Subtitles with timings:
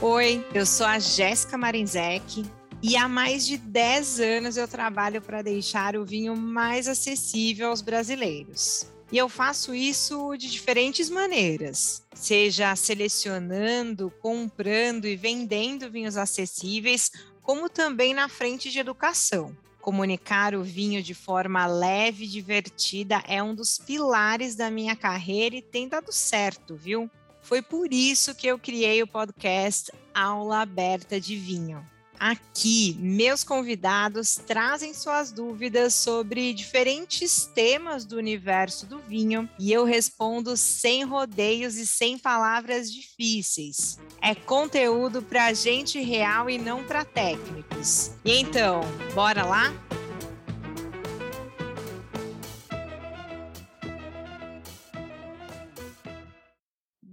[0.00, 2.44] Oi, eu sou a Jéssica Marinzec
[2.80, 7.82] e há mais de 10 anos eu trabalho para deixar o vinho mais acessível aos
[7.82, 8.86] brasileiros.
[9.10, 17.10] E eu faço isso de diferentes maneiras, seja selecionando, comprando e vendendo vinhos acessíveis,
[17.42, 19.52] como também na frente de educação.
[19.80, 25.56] Comunicar o vinho de forma leve e divertida é um dos pilares da minha carreira
[25.56, 27.10] e tem dado certo, viu?
[27.48, 31.82] Foi por isso que eu criei o podcast Aula Aberta de Vinho.
[32.20, 39.86] Aqui, meus convidados trazem suas dúvidas sobre diferentes temas do universo do vinho e eu
[39.86, 43.98] respondo sem rodeios e sem palavras difíceis.
[44.20, 48.10] É conteúdo para gente real e não para técnicos.
[48.26, 48.82] E então,
[49.14, 49.72] bora lá?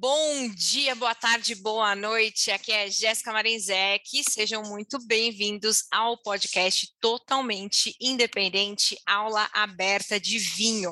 [0.08, 2.52] Bom dia, boa tarde, boa noite.
[2.52, 4.24] Aqui é Jéssica Marinzec.
[4.30, 10.92] Sejam muito bem-vindos ao podcast totalmente independente, aula aberta de vinho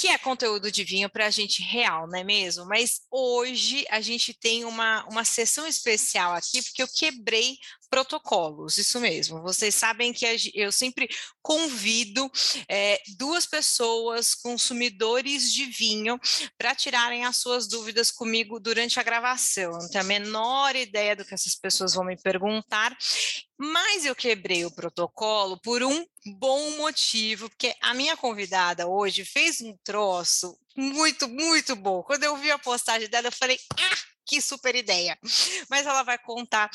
[0.00, 2.64] que é conteúdo de vinho para a gente real, não é mesmo?
[2.64, 7.58] Mas hoje a gente tem uma, uma sessão especial aqui, porque eu quebrei
[7.90, 9.42] protocolos, isso mesmo.
[9.42, 10.24] Vocês sabem que
[10.54, 11.08] eu sempre
[11.42, 12.30] convido
[12.68, 16.18] é, duas pessoas, consumidores de vinho,
[16.56, 19.72] para tirarem as suas dúvidas comigo durante a gravação.
[19.72, 22.96] não tenho a menor ideia do que essas pessoas vão me perguntar.
[23.58, 26.06] Mas eu quebrei o protocolo por um
[26.38, 32.02] bom motivo, porque a minha convidada hoje fez um troço muito, muito bom.
[32.02, 35.18] Quando eu vi a postagem dela, eu falei, ah, que super ideia.
[35.68, 36.70] Mas ela vai contar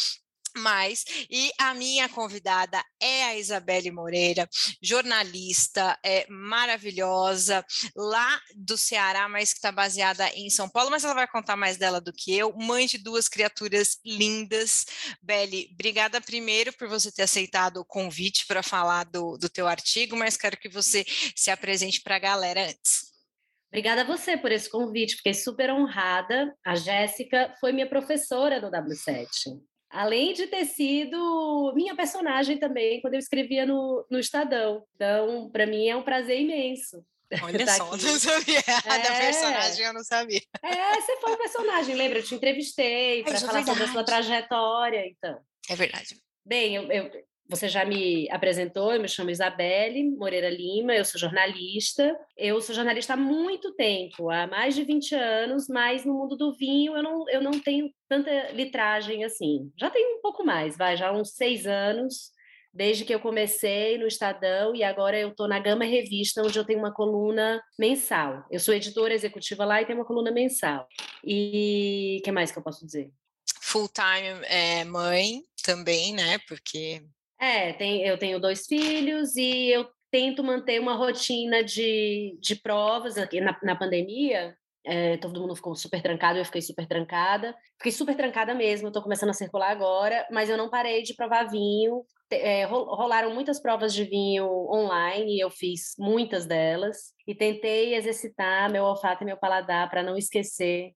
[0.57, 1.05] mais.
[1.29, 4.47] E a minha convidada é a Isabelle Moreira,
[4.81, 11.13] jornalista é, maravilhosa, lá do Ceará, mas que está baseada em São Paulo, mas ela
[11.13, 14.85] vai contar mais dela do que eu, mãe de duas criaturas lindas.
[15.21, 20.15] Beli, obrigada primeiro por você ter aceitado o convite para falar do, do teu artigo,
[20.15, 23.15] mas quero que você se apresente para a galera antes.
[23.75, 26.55] Obrigada a você por esse convite, fiquei super honrada.
[26.65, 29.59] A Jéssica foi minha professora no W7.
[29.95, 34.83] Além de ter sido minha personagem também, quando eu escrevia no, no Estadão.
[34.93, 37.01] Então, para mim é um prazer imenso.
[37.41, 38.03] Olha tá só, aqui.
[38.05, 38.59] não sabia.
[38.59, 38.97] É.
[38.99, 40.41] Da personagem eu não sabia.
[40.61, 42.19] É, você foi um personagem, lembra?
[42.19, 45.39] Eu te entrevistei para falar sobre a sua trajetória, então.
[45.69, 46.21] É verdade.
[46.45, 47.11] Bem, eu, eu,
[47.47, 52.17] você já me apresentou, eu me chamo Isabelle Moreira Lima, eu sou jornalista.
[52.35, 56.53] Eu sou jornalista há muito tempo, há mais de 20 anos, mas no mundo do
[56.53, 59.71] vinho eu não, eu não tenho tanta litragem assim.
[59.77, 62.31] Já tenho um pouco mais, vai, já uns seis anos,
[62.73, 66.65] desde que eu comecei no Estadão e agora eu estou na Gama Revista, onde eu
[66.65, 68.43] tenho uma coluna mensal.
[68.49, 70.87] Eu sou editora executiva lá e tenho uma coluna mensal.
[71.23, 73.11] E o que mais que eu posso dizer?
[73.61, 76.37] Full time é, mãe também, né?
[76.47, 77.03] Porque
[77.45, 83.17] é, tem, eu tenho dois filhos e eu tento manter uma rotina de, de provas
[83.17, 84.55] aqui na, na pandemia.
[84.87, 87.55] É, todo mundo ficou super trancado, eu fiquei super trancada.
[87.77, 91.43] Fiquei super trancada mesmo, estou começando a circular agora, mas eu não parei de provar
[91.49, 92.03] vinho.
[92.31, 98.71] É, rolaram muitas provas de vinho online, e eu fiz muitas delas, e tentei exercitar
[98.71, 100.91] meu olfato e meu paladar para não esquecer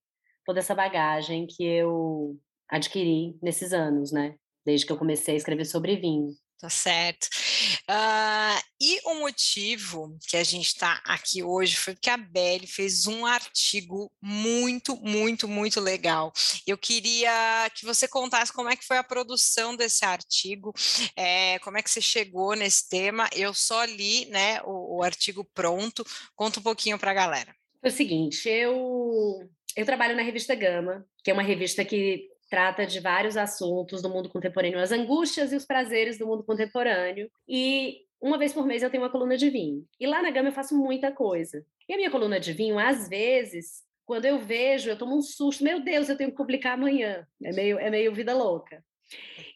[0.45, 2.35] toda essa bagagem que eu
[2.67, 4.35] adquiri nesses anos, né?
[4.65, 6.33] Desde que eu comecei a escrever sobre vinho.
[6.59, 7.29] Tá certo.
[7.89, 13.07] Uh, e o motivo que a gente está aqui hoje foi porque a Belle fez
[13.07, 16.33] um artigo muito, muito, muito legal.
[16.67, 17.31] Eu queria
[17.73, 20.73] que você contasse como é que foi a produção desse artigo,
[21.15, 23.29] é, como é que você chegou nesse tema.
[23.33, 26.05] Eu só li né, o, o artigo pronto.
[26.35, 27.55] Conta um pouquinho para a galera.
[27.81, 32.85] É o seguinte, eu, eu trabalho na revista Gama, que é uma revista que trata
[32.85, 37.29] de vários assuntos do mundo contemporâneo, as angústias e os prazeres do mundo contemporâneo.
[37.47, 39.85] E uma vez por mês eu tenho uma coluna de vinho.
[39.99, 41.63] E lá na Gama eu faço muita coisa.
[41.87, 45.63] E a minha coluna de vinho, às vezes, quando eu vejo, eu tomo um susto.
[45.63, 47.25] Meu Deus, eu tenho que publicar amanhã.
[47.43, 48.83] É meio, é meio vida louca.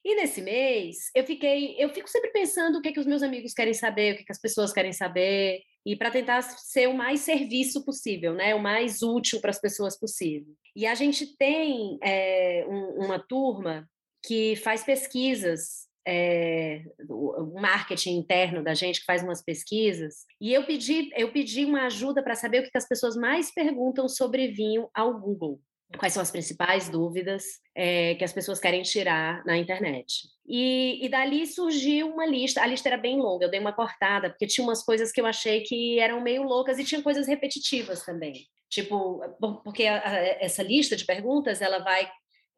[0.03, 3.23] E nesse mês, eu fiquei, eu fico sempre pensando o que, é que os meus
[3.23, 6.87] amigos querem saber, o que, é que as pessoas querem saber, e para tentar ser
[6.87, 8.55] o mais serviço possível, né?
[8.55, 10.53] O mais útil para as pessoas possível.
[10.75, 13.87] E a gente tem é, um, uma turma
[14.25, 20.65] que faz pesquisas é, o marketing interno da gente que faz umas pesquisas e eu
[20.65, 24.89] pedi eu pedi uma ajuda para saber o que as pessoas mais perguntam sobre vinho
[24.93, 25.61] ao Google
[25.97, 27.43] quais são as principais dúvidas
[27.75, 30.27] é, que as pessoas querem tirar na internet.
[30.45, 34.29] E, e, dali surgiu uma lista, a lista era bem longa, eu dei uma cortada,
[34.29, 38.03] porque tinha umas coisas que eu achei que eram meio loucas e tinha coisas repetitivas
[38.03, 38.47] também.
[38.69, 39.21] Tipo,
[39.63, 42.09] porque a, a, essa lista de perguntas, ela vai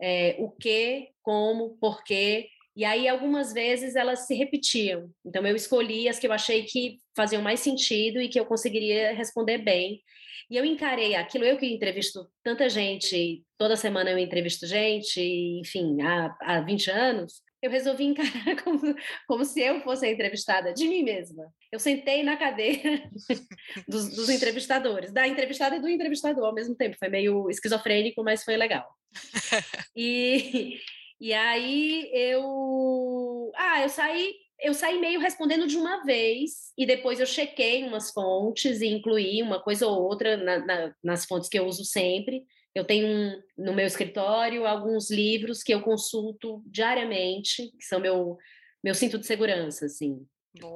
[0.02, 5.10] é, o que, como, porquê, e aí, algumas vezes, elas se repetiam.
[5.26, 9.14] Então, eu escolhi as que eu achei que faziam mais sentido e que eu conseguiria
[9.14, 10.02] responder bem.
[10.50, 16.02] E eu encarei aquilo, eu que entrevisto tanta gente, toda semana eu entrevisto gente, enfim,
[16.02, 18.80] há, há 20 anos, eu resolvi encarar como,
[19.28, 21.52] como se eu fosse a entrevistada de mim mesma.
[21.72, 23.10] Eu sentei na cadeira
[23.88, 26.96] dos, dos entrevistadores, da entrevistada e do entrevistador ao mesmo tempo.
[26.98, 28.88] Foi meio esquizofrênico, mas foi legal.
[29.98, 30.78] E,
[31.20, 37.20] e aí eu, ah, eu saí, eu saí meio respondendo de uma vez e depois
[37.20, 41.58] eu chequei umas fontes e incluí uma coisa ou outra na, na, nas fontes que
[41.58, 42.46] eu uso sempre.
[42.74, 48.38] Eu tenho um, no meu escritório alguns livros que eu consulto diariamente, que são meu
[48.84, 50.24] meu cinto de segurança, assim.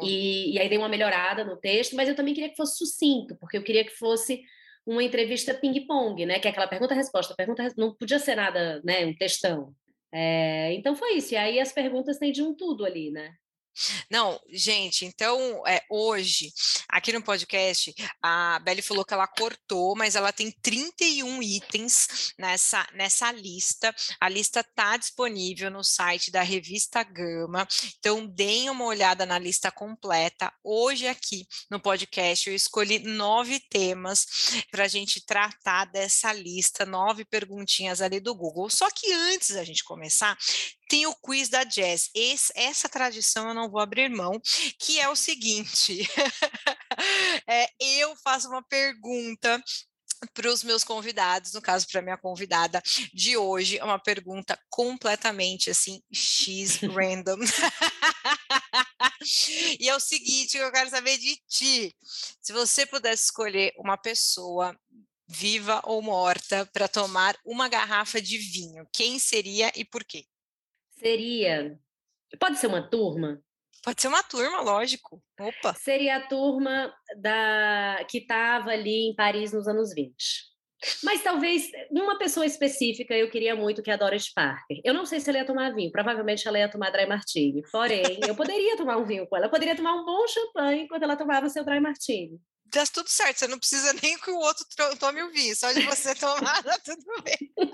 [0.01, 3.35] E, e aí dei uma melhorada no texto, mas eu também queria que fosse sucinto,
[3.35, 4.41] porque eu queria que fosse
[4.85, 6.39] uma entrevista ping-pong, né?
[6.39, 9.05] Que é aquela pergunta-resposta, pergunta, não podia ser nada, né?
[9.05, 9.73] Um textão.
[10.11, 11.33] É, então foi isso.
[11.33, 13.35] E aí as perguntas têm de um tudo ali, né?
[14.09, 16.51] Não, gente, então é, hoje,
[16.87, 22.87] aqui no podcast, a Beli falou que ela cortou, mas ela tem 31 itens nessa,
[22.93, 23.93] nessa lista.
[24.19, 27.67] A lista está disponível no site da revista Gama,
[27.97, 30.51] então deem uma olhada na lista completa.
[30.63, 34.27] Hoje, aqui no podcast, eu escolhi nove temas
[34.69, 38.69] para a gente tratar dessa lista, nove perguntinhas ali do Google.
[38.69, 40.37] Só que antes da gente começar,
[40.89, 42.09] tem o quiz da Jazz.
[42.15, 44.41] Esse, essa tradição eu não vou abrir mão,
[44.79, 45.99] que é o seguinte:
[47.47, 49.63] é, eu faço uma pergunta
[50.33, 52.81] para os meus convidados, no caso para minha convidada
[53.13, 57.37] de hoje, é uma pergunta completamente assim X random.
[59.79, 61.95] e é o seguinte, eu quero saber de ti.
[62.41, 64.77] Se você pudesse escolher uma pessoa
[65.27, 70.25] viva ou morta para tomar uma garrafa de vinho, quem seria e por quê?
[70.99, 71.79] Seria.
[72.39, 73.41] Pode ser uma turma?
[73.83, 75.23] Pode ser uma turma, lógico.
[75.39, 75.73] Opa!
[75.73, 80.13] Seria a turma da que estava ali em Paris nos anos 20.
[81.03, 84.79] Mas talvez uma pessoa específica eu queria muito, que é a Doris Parker.
[84.83, 87.61] Eu não sei se ela ia tomar vinho, provavelmente ela ia tomar dry martini.
[87.71, 89.47] Porém, eu poderia tomar um vinho com ela.
[89.47, 92.39] Eu poderia tomar um bom champanhe enquanto ela tomava seu dry martini.
[92.71, 94.65] Tá tudo certo, você não precisa nem que o outro
[94.99, 97.73] tome o vinho, só de você tomar, tá tudo bem.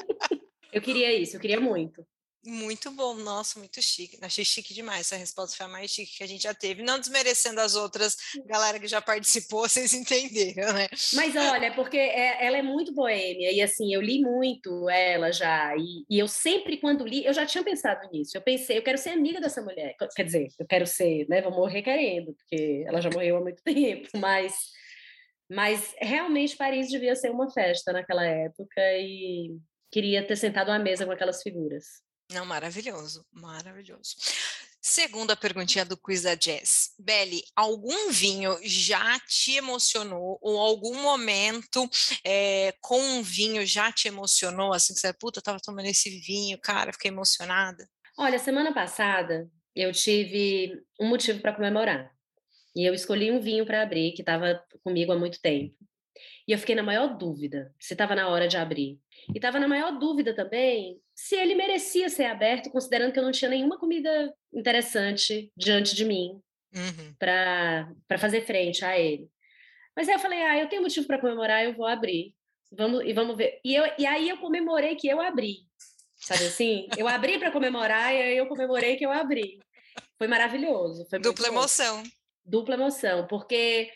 [0.71, 2.05] Eu queria isso, eu queria muito.
[2.45, 4.17] Muito bom, nossa, muito chique.
[4.21, 5.01] Achei chique demais.
[5.01, 6.83] Essa resposta foi a mais chique que a gente já teve.
[6.83, 8.15] Não desmerecendo as outras
[8.45, 10.87] galera que já participou, vocês entenderam, né?
[11.13, 15.75] Mas olha, porque é, ela é muito boêmia, e assim, eu li muito ela já,
[15.75, 18.37] e, e, eu sempre, quando li, eu já tinha pensado nisso.
[18.37, 19.95] Eu pensei, eu quero ser amiga dessa mulher.
[20.15, 21.41] Quer dizer, eu quero ser, né?
[21.41, 24.53] Vou morrer querendo, porque ela já morreu há muito tempo, mas.
[25.47, 29.55] Mas realmente Paris devia ser uma festa naquela época e
[29.91, 31.85] queria ter sentado à mesa com aquelas figuras.
[32.31, 34.15] Não, maravilhoso, maravilhoso.
[34.81, 36.93] Segunda perguntinha do quiz da Jess.
[36.99, 41.89] Beli, algum vinho já te emocionou ou algum momento
[42.23, 44.73] é, com um vinho já te emocionou?
[44.73, 47.87] Assim, que você, puta, eu tava tomando esse vinho, cara, fiquei emocionada.
[48.17, 52.11] Olha, semana passada eu tive um motivo para comemorar.
[52.75, 55.75] E eu escolhi um vinho para abrir que estava comigo há muito tempo.
[56.47, 58.99] E eu fiquei na maior dúvida se estava na hora de abrir.
[59.29, 63.31] E estava na maior dúvida também se ele merecia ser aberto, considerando que eu não
[63.31, 66.41] tinha nenhuma comida interessante diante de mim
[66.75, 67.15] uhum.
[67.17, 69.29] para fazer frente a ele.
[69.95, 72.35] Mas aí eu falei, ah, eu tenho motivo para comemorar, eu vou abrir.
[72.71, 73.61] Vamos, e vamos ver.
[73.63, 75.59] E, eu, e aí eu comemorei que eu abri.
[76.17, 76.87] Sabe assim?
[76.97, 79.59] Eu abri para comemorar e aí eu comemorei que eu abri.
[80.17, 81.05] Foi maravilhoso.
[81.09, 82.03] Foi Dupla emoção.
[82.43, 83.89] Dupla emoção, porque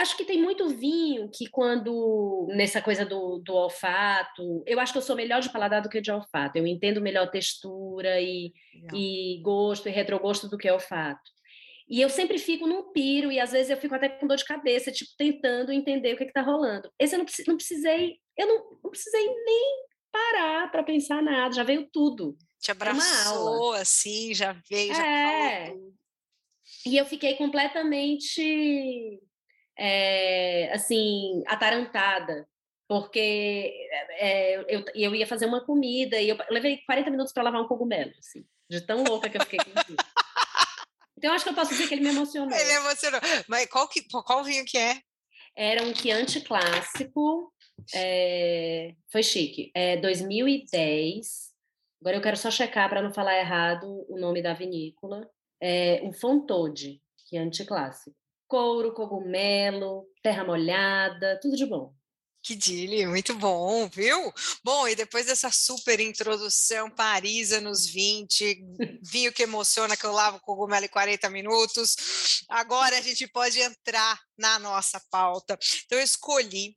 [0.00, 4.98] Acho que tem muito vinho que quando, nessa coisa do, do olfato, eu acho que
[4.98, 6.56] eu sou melhor de paladar do que de olfato.
[6.56, 8.50] Eu entendo melhor textura e,
[8.94, 11.20] e gosto e retrogosto do que olfato.
[11.86, 14.44] E eu sempre fico num piro, e às vezes eu fico até com dor de
[14.46, 16.90] cabeça, tipo, tentando entender o que está rolando.
[16.98, 21.62] Esse eu não, não precisei, eu não, não precisei nem parar para pensar nada, já
[21.62, 22.38] veio tudo.
[22.58, 25.74] Te abraçou, assim, já veio, já é.
[26.86, 29.20] E eu fiquei completamente
[29.82, 32.46] é, assim, atarantada,
[32.86, 37.62] porque é, eu, eu ia fazer uma comida e eu levei 40 minutos para lavar
[37.62, 39.96] um cogumelo, assim, de tão louca que eu fiquei com isso.
[41.16, 42.56] Então, acho que eu posso dizer que ele me emocionou.
[42.56, 43.20] Ele emocionou.
[43.48, 45.00] Mas qual, que, qual vinho que é?
[45.56, 47.52] Era um Chianti clássico,
[47.94, 51.50] é, foi chique, é 2010.
[52.02, 55.26] Agora eu quero só checar para não falar errado o nome da vinícola.
[55.58, 58.19] É um Fontode, Chianti clássico
[58.50, 61.94] couro, cogumelo, terra molhada, tudo de bom.
[62.42, 64.32] Que dile, muito bom, viu?
[64.64, 68.64] Bom, e depois dessa super introdução, Paris anos 20,
[69.02, 74.18] vinho que emociona, que eu lavo cogumelo em 40 minutos, agora a gente pode entrar
[74.36, 75.56] na nossa pauta.
[75.84, 76.76] Então, eu escolhi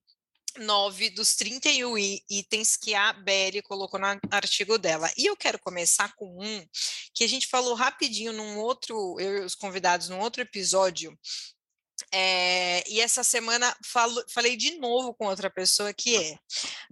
[0.60, 1.98] nove dos 31
[2.30, 5.10] itens que a Belle colocou no artigo dela.
[5.18, 6.68] E eu quero começar com um
[7.14, 11.18] que a gente falou rapidinho num outro, eu e os convidados, num outro episódio,
[12.16, 16.38] é, e essa semana falo, falei de novo com outra pessoa que é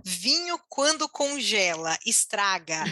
[0.04, 2.84] vinho quando congela, estraga.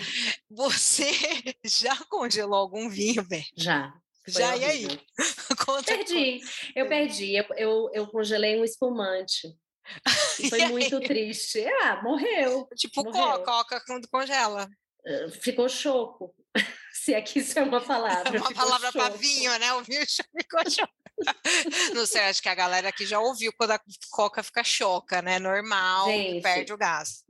[0.48, 1.09] Você
[1.65, 3.48] já congelou algum vinho, Belle?
[3.57, 3.91] Já.
[4.27, 4.88] Já, e aí?
[5.88, 6.39] perdi,
[6.75, 7.36] eu perdi.
[7.36, 9.51] Eu, eu, eu congelei um espumante.
[10.51, 11.65] Foi muito triste.
[11.81, 12.69] Ah, morreu.
[12.75, 13.43] Tipo morreu.
[13.43, 14.69] coca quando congela.
[15.41, 16.36] Ficou choco.
[17.09, 18.37] Se é que isso é uma palavra.
[18.37, 19.73] É uma palavra para vinho, né?
[19.73, 20.59] O vinho ficou.
[21.95, 25.39] Não sei, acho que a galera aqui já ouviu quando a coca fica choca, né?
[25.39, 27.23] Normal, Gente, perde o gás.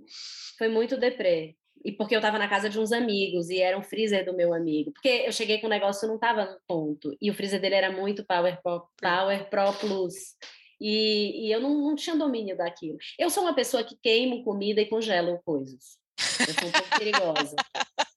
[0.58, 1.56] Foi muito deprê.
[1.84, 4.54] E porque eu estava na casa de uns amigos e era um freezer do meu
[4.54, 4.92] amigo.
[4.92, 7.16] Porque eu cheguei com o negócio não estava no ponto.
[7.22, 10.36] E o freezer dele era muito Power Pro, Power Pro Plus.
[10.82, 12.98] E, e eu não, não, tinha domínio daquilo.
[13.18, 15.98] Eu sou uma pessoa que queimo comida e congelo coisas.
[16.46, 17.56] Eu sou um pouco perigosa.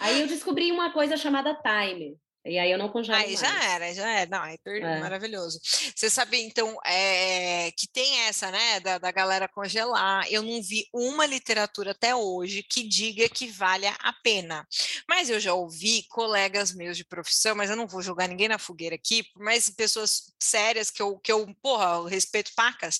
[0.00, 2.16] Aí eu descobri uma coisa chamada timer.
[2.44, 3.40] E aí eu não congelo Aí mais.
[3.40, 4.30] já era, já era.
[4.30, 5.00] Não, é, é.
[5.00, 5.60] maravilhoso.
[5.62, 10.26] Você sabe, então, é, que tem essa, né, da, da galera congelar.
[10.30, 14.66] Eu não vi uma literatura até hoje que diga que valha a pena.
[15.08, 18.58] Mas eu já ouvi colegas meus de profissão, mas eu não vou jogar ninguém na
[18.58, 22.98] fogueira aqui, mas pessoas sérias que eu, que eu porra, eu respeito pacas,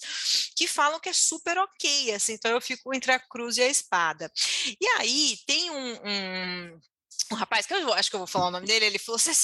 [0.56, 3.68] que falam que é super ok, assim, então eu fico entre a cruz e a
[3.68, 4.30] espada.
[4.80, 6.80] E aí tem um, um
[7.30, 9.34] um rapaz, que eu acho que eu vou falar o nome dele, ele falou: você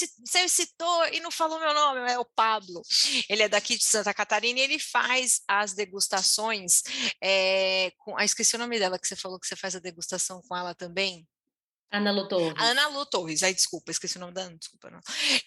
[0.49, 2.81] citou e não falou meu nome, é o Pablo.
[3.29, 6.81] Ele é daqui de Santa Catarina e ele faz as degustações
[7.21, 8.17] é, com.
[8.17, 10.73] Ah, esqueci o nome dela que você falou que você faz a degustação com ela
[10.73, 11.27] também.
[11.91, 12.61] Ana Lu Torres.
[12.61, 14.99] Ana Lu Torres, ai, desculpa, esqueci o nome da Ana, desculpa, não.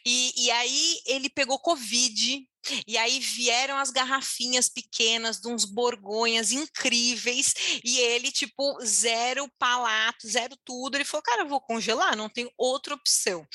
[0.06, 2.48] E, e aí ele pegou Covid
[2.86, 10.26] e aí vieram as garrafinhas pequenas de uns borgonhas incríveis e ele, tipo, zero palato,
[10.26, 10.96] zero tudo.
[10.96, 13.46] Ele falou, cara, eu vou congelar, não tem outra opção.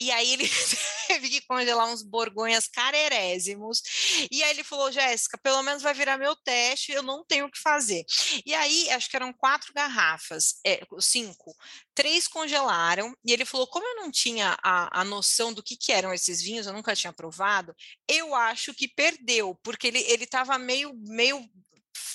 [0.00, 0.48] E aí ele
[1.08, 3.82] teve que congelar uns borgonhas carerésimos.
[4.30, 7.50] E aí ele falou, Jéssica, pelo menos vai virar meu teste, eu não tenho o
[7.50, 8.04] que fazer.
[8.44, 11.54] E aí, acho que eram quatro garrafas, é, cinco.
[11.94, 15.92] Três congelaram, e ele falou: como eu não tinha a, a noção do que, que
[15.92, 17.74] eram esses vinhos, eu nunca tinha provado,
[18.08, 21.48] eu acho que perdeu, porque ele estava meio, meio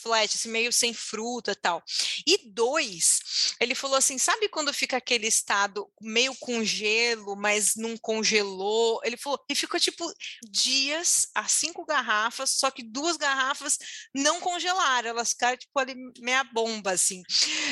[0.01, 1.83] flat, assim, meio sem fruta tal.
[2.25, 7.97] E dois, ele falou assim: sabe quando fica aquele estado meio com gelo, mas não
[7.97, 8.99] congelou?
[9.03, 10.11] Ele falou, e ficou tipo
[10.49, 13.77] dias a cinco garrafas, só que duas garrafas
[14.13, 17.21] não congelaram, elas ficaram tipo ali meia bomba, assim.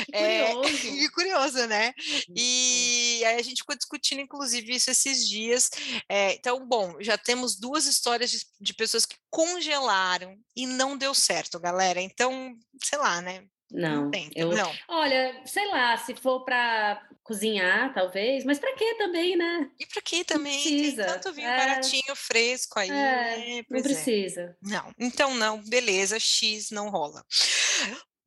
[0.05, 0.87] Que é, curioso.
[0.87, 1.93] e curioso, né?
[2.35, 5.69] E aí a gente ficou discutindo, inclusive, isso esses dias.
[6.09, 11.13] É, então, bom, já temos duas histórias de, de pessoas que congelaram e não deu
[11.13, 12.01] certo, galera.
[12.01, 13.45] Então, sei lá, né?
[13.69, 14.73] Não, não, tem, eu, não.
[14.87, 19.69] Olha, sei lá, se for para cozinhar, talvez, mas para quê também, né?
[19.77, 20.61] E para quê também?
[20.61, 21.03] Precisa.
[21.03, 22.89] Tem tanto vinho é, baratinho, fresco aí.
[22.89, 23.63] É, né?
[23.69, 23.83] não é.
[23.83, 24.41] precisa.
[24.41, 24.55] É.
[24.61, 27.25] Não, então não, beleza, X não rola.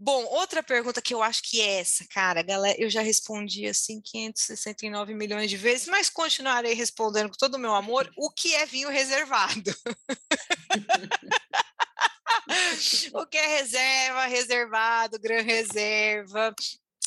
[0.03, 4.01] Bom, outra pergunta que eu acho que é essa, cara, galera, eu já respondi assim
[4.01, 8.65] 569 milhões de vezes, mas continuarei respondendo com todo o meu amor, o que é
[8.65, 9.77] vinho reservado?
[13.13, 16.55] o que é reserva, reservado, gran reserva,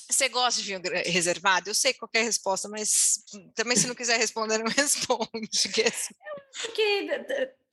[0.07, 1.71] você gosta de vinho reservado?
[1.71, 3.23] Eu sei qual é a resposta, mas
[3.55, 5.67] também se não quiser responder, não responde.
[5.73, 6.13] Que é assim.
[6.13, 7.07] Eu acho que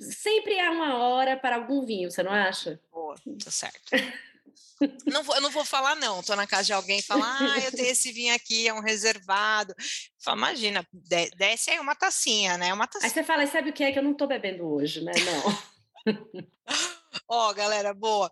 [0.02, 2.80] sempre há uma hora para algum vinho, você não acha?
[2.90, 3.92] Boa, tá certo.
[5.06, 6.20] Não vou, eu não vou falar, não.
[6.20, 8.80] Estou na casa de alguém e fala, ah, eu tenho esse vinho aqui, é um
[8.80, 9.74] reservado.
[10.22, 10.86] Fala, imagina,
[11.36, 12.72] desce aí uma tacinha, né?
[12.72, 13.08] Uma tacinha.
[13.08, 15.12] Aí você fala, sabe o que é que eu não estou bebendo hoje, né?
[15.24, 16.14] Não.
[17.28, 18.30] Ó, oh, galera, boa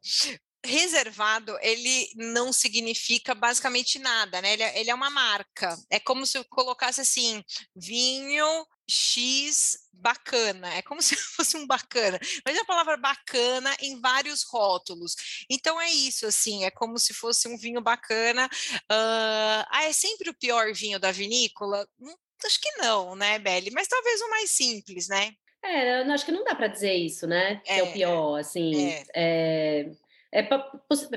[0.64, 4.52] reservado ele não significa basicamente nada, né?
[4.52, 5.76] Ele é, ele é, uma marca.
[5.90, 7.42] É como se eu colocasse assim,
[7.74, 10.74] vinho X bacana.
[10.74, 12.18] É como se fosse um bacana.
[12.44, 15.14] Mas a palavra bacana em vários rótulos.
[15.50, 18.46] Então é isso, assim, é como se fosse um vinho bacana.
[18.90, 21.86] Uh, ah, é sempre o pior vinho da vinícola?
[22.00, 22.14] Hum,
[22.44, 23.70] acho que não, né, Belle?
[23.70, 25.32] Mas talvez o mais simples, né?
[25.62, 27.60] É, eu acho que não dá para dizer isso, né?
[27.66, 28.90] É, é o pior, assim.
[28.90, 29.04] É.
[29.14, 29.90] é
[30.30, 30.42] é,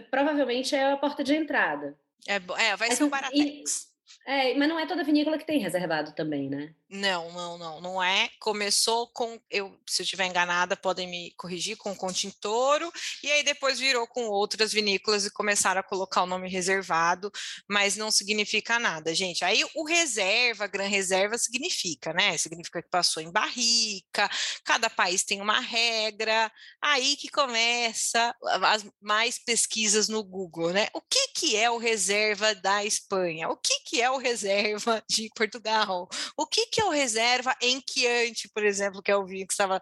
[0.09, 1.97] provavelmente é a porta de entrada.
[2.27, 3.90] É, é vai ser o Baratex.
[4.25, 6.73] É, mas não é toda vinícola que tem reservado também, né?
[6.87, 8.29] Não, não, não, não é.
[8.39, 12.91] Começou com, eu, se eu estiver enganada, podem me corrigir, com Contintoro,
[13.23, 17.31] e aí depois virou com outras vinícolas e começaram a colocar o nome reservado,
[17.69, 19.43] mas não significa nada, gente.
[19.45, 22.37] Aí o reserva, gran reserva significa, né?
[22.37, 24.29] Significa que passou em barrica,
[24.65, 26.51] cada país tem uma regra,
[26.81, 30.89] aí que começa as mais pesquisas no Google, né?
[30.93, 33.49] O que, que é o reserva da Espanha?
[33.49, 36.07] O que, que é o reserva de Portugal?
[36.37, 39.53] O que, que é o reserva em Chianti, por exemplo, que é o vinho que
[39.53, 39.81] estava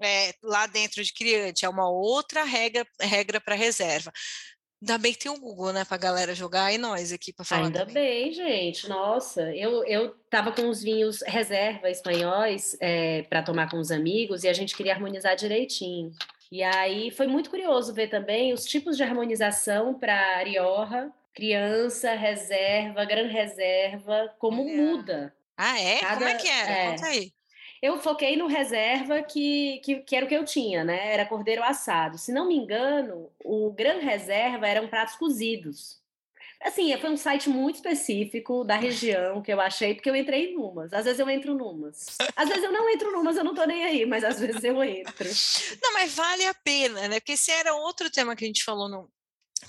[0.00, 1.64] é, lá dentro de Chianti?
[1.64, 4.12] É uma outra regra regra para reserva.
[4.82, 7.66] Ainda bem que tem o Google, né, para galera jogar e nós aqui para falar.
[7.66, 7.94] Ainda também.
[7.94, 8.88] bem, gente.
[8.88, 14.42] Nossa, eu eu tava com os vinhos reserva espanhóis é, para tomar com os amigos
[14.42, 16.12] e a gente queria harmonizar direitinho.
[16.50, 23.04] E aí foi muito curioso ver também os tipos de harmonização para Rioja, criança, reserva,
[23.04, 24.76] gran reserva, como Olha.
[24.76, 25.36] muda.
[25.56, 25.98] Ah, é?
[26.00, 26.70] Como é Cada- que era?
[26.70, 26.90] é.
[26.90, 27.32] Conta aí.
[27.82, 31.12] Eu foquei no reserva que, que, que era o que eu tinha, né?
[31.14, 32.18] Era cordeiro assado.
[32.18, 35.98] Se não me engano, o gran reserva eram pratos cozidos.
[36.62, 40.54] Assim, foi um site muito específico da região que eu achei, porque eu entrei em
[40.54, 40.92] numas.
[40.92, 42.18] Às vezes eu entro numas.
[42.36, 44.84] Às vezes eu não entro numas, eu não tô nem aí, mas às vezes eu
[44.84, 45.26] entro.
[45.82, 47.18] Não, mas vale a pena, né?
[47.18, 49.10] Porque esse era outro tema que a gente falou no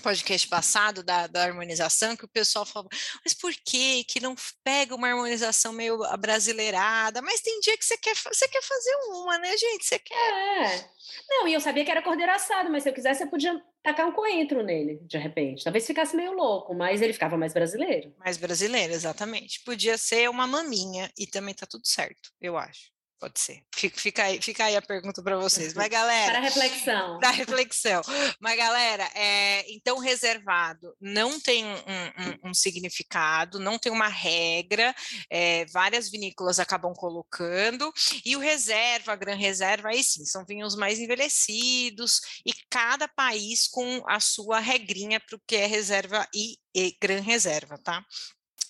[0.00, 2.88] podcast passado da, da harmonização, que o pessoal falava,
[3.24, 4.34] mas por que que não
[4.64, 7.20] pega uma harmonização meio abrasileirada?
[7.22, 9.84] Mas tem dia que você quer, você quer fazer uma, né, gente?
[9.84, 10.14] Você quer.
[10.14, 10.90] É.
[11.28, 14.06] Não, e eu sabia que era cordeiro assado, mas se eu quisesse, eu podia tacar
[14.06, 15.64] um coentro nele, de repente.
[15.64, 18.14] Talvez ficasse meio louco, mas ele ficava mais brasileiro.
[18.18, 19.62] Mais brasileira, exatamente.
[19.64, 22.91] Podia ser uma maminha e também tá tudo certo, eu acho.
[23.22, 23.62] Pode ser.
[23.72, 25.74] Fica, fica aí, fica aí a pergunta para vocês.
[25.74, 26.32] Mas, galera.
[26.32, 27.18] Para reflexão.
[27.22, 28.02] da reflexão.
[28.40, 34.92] Mas, galera, é, então reservado não tem um, um- um significado, não tem uma regra,
[35.30, 37.92] é, várias vinícolas acabam colocando,
[38.26, 43.68] e o reserva, a gran reserva, aí sim, são vinhos mais envelhecidos, e cada país
[43.68, 48.04] com a sua regrinha para o que é reserva e, e gran reserva, tá?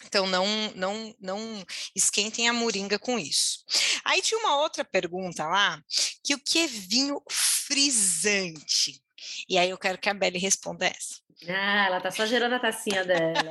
[0.06, 3.64] Então não, não, não esquentem a moringa com isso.
[4.04, 5.82] Aí tinha uma outra pergunta lá,
[6.22, 9.02] que o que é vinho frisante?
[9.48, 11.20] E aí eu quero que a Belle responda essa.
[11.48, 13.50] Ah, ela tá só gerando a tacinha dela.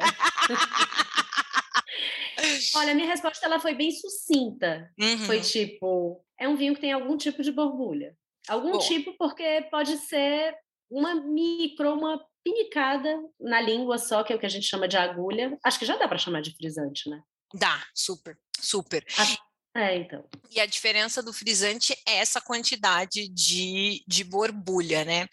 [2.75, 4.91] Olha, minha resposta ela foi bem sucinta.
[4.99, 5.17] Uhum.
[5.19, 8.15] Foi tipo, é um vinho que tem algum tipo de borbulha.
[8.47, 8.79] Algum Bom.
[8.79, 10.55] tipo porque pode ser
[10.89, 14.97] uma micro, uma pinicada na língua só, que é o que a gente chama de
[14.97, 15.57] agulha.
[15.63, 17.21] Acho que já dá para chamar de frisante, né?
[17.53, 19.05] Dá, super, super.
[19.73, 20.21] É, então.
[20.49, 25.29] E a diferença do frisante é essa quantidade de, de borbulha, né?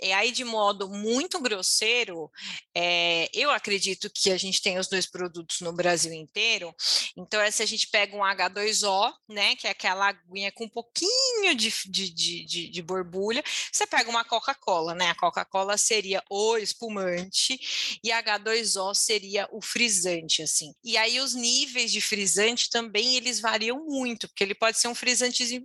[0.00, 2.30] E aí, de modo muito grosseiro,
[2.72, 6.72] é, eu acredito que a gente tem os dois produtos no Brasil inteiro.
[7.16, 9.56] Então, é se a gente pega um H2O, né?
[9.56, 14.08] Que é aquela aguinha com um pouquinho de, de, de, de, de borbulha, você pega
[14.08, 15.10] uma Coca-Cola, né?
[15.10, 17.58] A Coca-Cola seria o espumante
[18.04, 20.72] e H2O seria o frisante, assim.
[20.84, 24.94] E aí, os níveis de frisante também eles variam muito, porque ele pode ser um
[24.94, 25.62] frisantezinho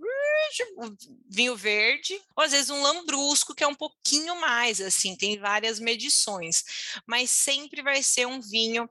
[0.78, 0.96] um
[1.28, 5.80] vinho verde, ou às vezes um lambrusco, que é um pouquinho mais, assim, tem várias
[5.80, 6.62] medições,
[7.06, 8.88] mas sempre vai ser um vinho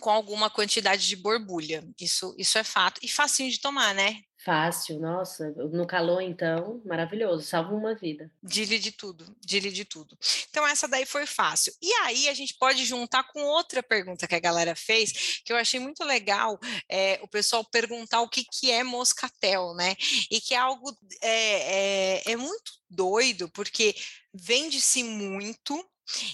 [0.00, 4.22] com alguma quantidade de borbulha, isso, isso é fato, e facinho de tomar, né?
[4.48, 5.50] Fácil, nossa.
[5.50, 7.46] No calor, então, maravilhoso.
[7.46, 8.32] Salva uma vida.
[8.42, 10.16] Dile de tudo, dile de tudo.
[10.48, 11.70] Então, essa daí foi fácil.
[11.82, 15.56] E aí, a gente pode juntar com outra pergunta que a galera fez, que eu
[15.58, 16.58] achei muito legal
[16.88, 19.94] é, o pessoal perguntar o que, que é moscatel, né?
[20.30, 23.94] E que é algo é, é, é muito doido, porque
[24.32, 25.86] vende-se muito.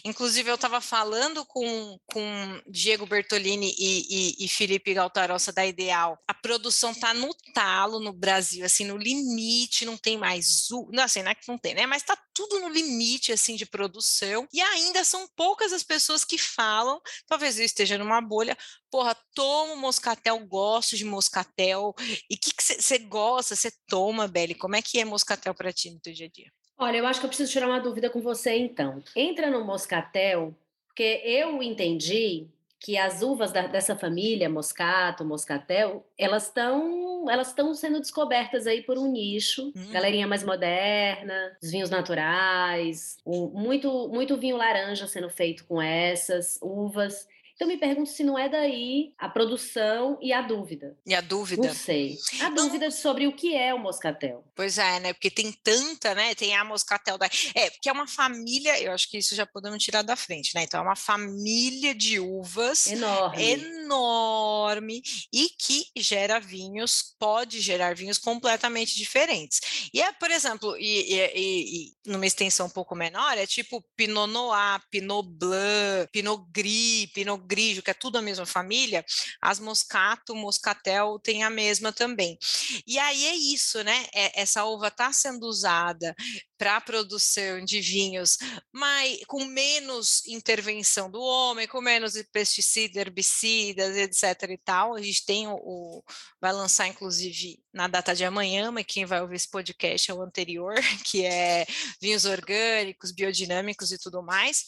[0.05, 6.19] Inclusive, eu estava falando com, com Diego Bertolini e, e, e Felipe Galtarossa da Ideal.
[6.29, 10.69] A produção está no talo no Brasil, assim, no limite, não tem mais.
[10.91, 11.87] Não, assim, não é que não tem, né?
[11.87, 14.47] Mas está tudo no limite, assim, de produção.
[14.53, 18.57] E ainda são poucas as pessoas que falam, talvez eu esteja numa bolha,
[18.91, 21.95] porra, tomo moscatel, gosto de moscatel.
[22.31, 24.55] E o que você gosta, você toma, Beli?
[24.55, 26.53] Como é que é moscatel para ti no teu dia a dia?
[26.77, 29.03] Olha, eu acho que eu preciso tirar uma dúvida com você, então.
[29.15, 30.55] Entra no moscatel,
[30.87, 32.49] porque eu entendi
[32.81, 38.83] que as uvas da, dessa família, moscato, moscatel, elas estão elas estão sendo descobertas aí
[38.83, 39.91] por um nicho, Hum.
[39.91, 46.59] galerinha mais moderna, os vinhos naturais, o- muito muito vinho laranja sendo feito com essas
[46.61, 47.27] uvas.
[47.55, 50.97] Então me pergunto se não é daí a produção e a dúvida.
[51.07, 51.69] E a dúvida?
[51.69, 52.19] Não sei.
[52.41, 52.57] A não.
[52.57, 54.45] dúvida sobre o que é o moscatel.
[54.57, 55.13] Pois é, né?
[55.13, 56.35] Porque tem tanta, né?
[56.35, 57.27] Tem a moscatel da.
[57.55, 60.65] É, porque é uma família, eu acho que isso já podemos tirar da frente, né?
[60.65, 68.19] Então é uma família de uvas enorme, enorme e que gera vinhos, pode gerar vinhos
[68.19, 69.61] completamente diferentes.
[69.95, 74.27] E é, por exemplo, e, e, e numa extensão um pouco menor, é tipo Pinot
[74.27, 79.05] Noir, Pinot Blanc, Pinot Gris, Pinot Grigio, que é tudo a mesma família,
[79.41, 82.39] as Moscato, Moscatel tem a mesma também.
[82.87, 84.07] E aí é isso, né?
[84.15, 86.15] É, essa uva está sendo usada
[86.57, 88.39] para a produção de vinhos,
[88.73, 94.51] mas com menos intervenção do homem, com menos pesticidas, herbicidas, etc.
[94.51, 94.95] e tal.
[94.95, 96.05] A gente tem o, o,
[96.41, 100.23] vai lançar inclusive na data de amanhã, mas quem vai ouvir esse podcast é o
[100.23, 101.67] anterior, que é
[102.01, 104.65] vinhos orgânicos, biodinâmicos e tudo mais.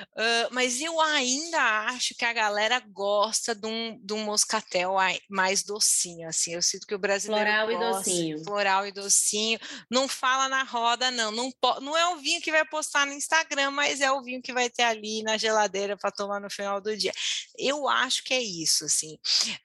[0.00, 1.58] Uh, mas eu ainda
[1.88, 4.96] acho que a galera gosta de um, de um moscatel
[5.28, 6.54] mais docinho, assim.
[6.54, 9.58] Eu sinto que o brasileiro floral gosta, e docinho, floral e docinho.
[9.90, 11.30] Não fala na roda, não.
[11.30, 14.52] Não, não é o vinho que vai postar no Instagram, mas é o vinho que
[14.52, 17.12] vai ter ali na geladeira para tomar no final do dia.
[17.58, 19.14] Eu acho que é isso, assim.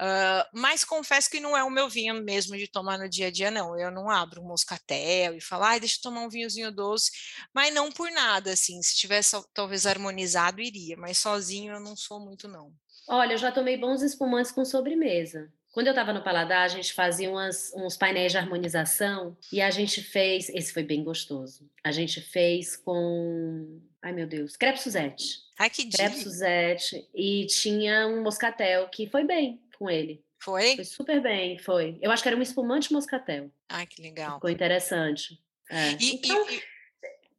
[0.01, 3.31] Uh, mas confesso que não é o meu vinho mesmo de tomar no dia a
[3.31, 3.79] dia, não.
[3.79, 7.11] Eu não abro um moscatel e falo, ai, deixa eu tomar um vinhozinho doce,
[7.53, 8.81] mas não por nada, assim.
[8.81, 12.73] Se tivesse talvez harmonizado harmonizado iria, mas sozinho eu não sou muito não.
[13.07, 15.51] Olha, eu já tomei bons espumantes com sobremesa.
[15.71, 19.69] Quando eu estava no paladar, a gente fazia umas, uns painéis de harmonização e a
[19.69, 20.49] gente fez.
[20.49, 21.69] Esse foi bem gostoso.
[21.83, 23.81] A gente fez com.
[24.01, 24.55] Ai, meu Deus.
[24.55, 25.41] Crepe Suzette.
[25.59, 25.97] Ai, que dia.
[25.97, 27.07] Crepe Suzette.
[27.13, 30.23] E tinha um moscatel que foi bem com ele.
[30.39, 30.75] Foi?
[30.75, 31.97] Foi super bem, foi.
[32.01, 33.51] Eu acho que era um espumante moscatel.
[33.67, 34.35] Ai, que legal.
[34.35, 35.41] Ficou interessante.
[35.69, 35.91] É.
[35.99, 36.61] E, então, e, e...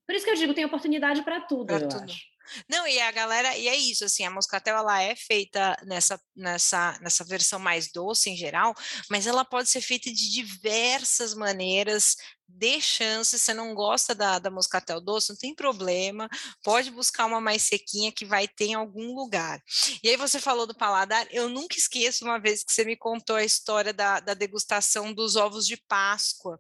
[0.05, 2.05] por isso que eu digo, tem oportunidade para tudo, pra eu tudo.
[2.05, 2.36] acho.
[2.68, 6.98] Não, e a galera, e é isso, assim, a moscatel ela é feita nessa, nessa,
[7.00, 8.74] nessa versão mais doce em geral,
[9.11, 12.16] mas ela pode ser feita de diversas maneiras,
[12.48, 16.28] dê chance, você não gosta da, da moscatel doce, não tem problema,
[16.62, 19.61] pode buscar uma mais sequinha que vai ter em algum lugar.
[20.02, 23.37] E aí você falou do paladar, eu nunca esqueço uma vez que você me contou
[23.37, 26.59] a história da, da degustação dos ovos de Páscoa.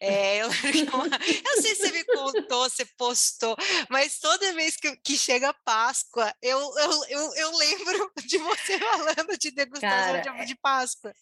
[0.00, 0.48] É, eu,
[1.46, 3.56] eu, sei se você me contou, você postou,
[3.88, 9.38] mas toda vez que, que chega Páscoa, eu, eu, eu, eu lembro de você falando
[9.38, 11.14] de degustação Cara, de ovo de Páscoa.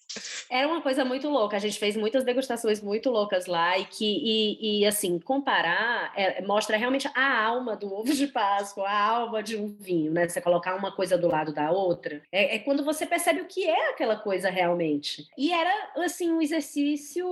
[0.51, 4.04] Era uma coisa muito louca, a gente fez muitas degustações muito loucas lá e que
[4.05, 9.43] e, e, assim, comparar é, mostra realmente a alma do ovo de Páscoa, a alma
[9.43, 10.29] de um vinho, né?
[10.29, 13.65] Você colocar uma coisa do lado da outra, é, é quando você percebe o que
[13.65, 15.29] é aquela coisa realmente.
[15.37, 17.27] E era, assim, um exercício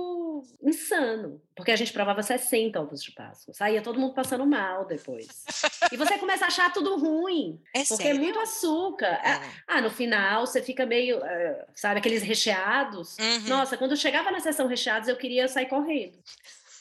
[0.61, 5.43] insano, porque a gente provava 60 ovos de Páscoa, saía todo mundo passando mal depois.
[5.91, 8.17] e você começa a achar tudo ruim, é porque sério?
[8.17, 9.21] é muito açúcar.
[9.23, 9.41] É.
[9.67, 13.17] Ah, no final você fica meio, uh, sabe, aqueles recheados.
[13.17, 13.47] Uhum.
[13.47, 16.17] Nossa, quando eu chegava na sessão recheados, eu queria sair correndo.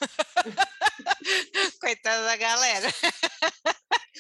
[1.81, 2.89] Coitada da galera.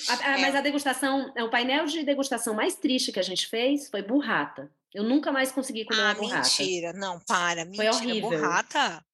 [0.08, 0.58] A, a, mas é.
[0.58, 4.70] a degustação, o painel de degustação mais triste que a gente fez foi burrata.
[4.92, 6.48] Eu nunca mais consegui comer ah, uma burrata.
[6.48, 6.92] mentira.
[6.92, 7.64] Não, para.
[7.64, 7.92] Mentira.
[7.92, 8.30] Foi horrível.
[8.30, 9.04] Burrata?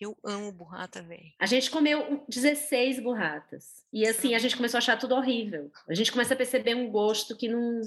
[0.00, 1.32] Eu amo burrata, velho.
[1.38, 3.84] A gente comeu 16 burratas.
[3.92, 5.70] E assim, a gente começou a achar tudo horrível.
[5.88, 7.80] A gente começa a perceber um gosto que não.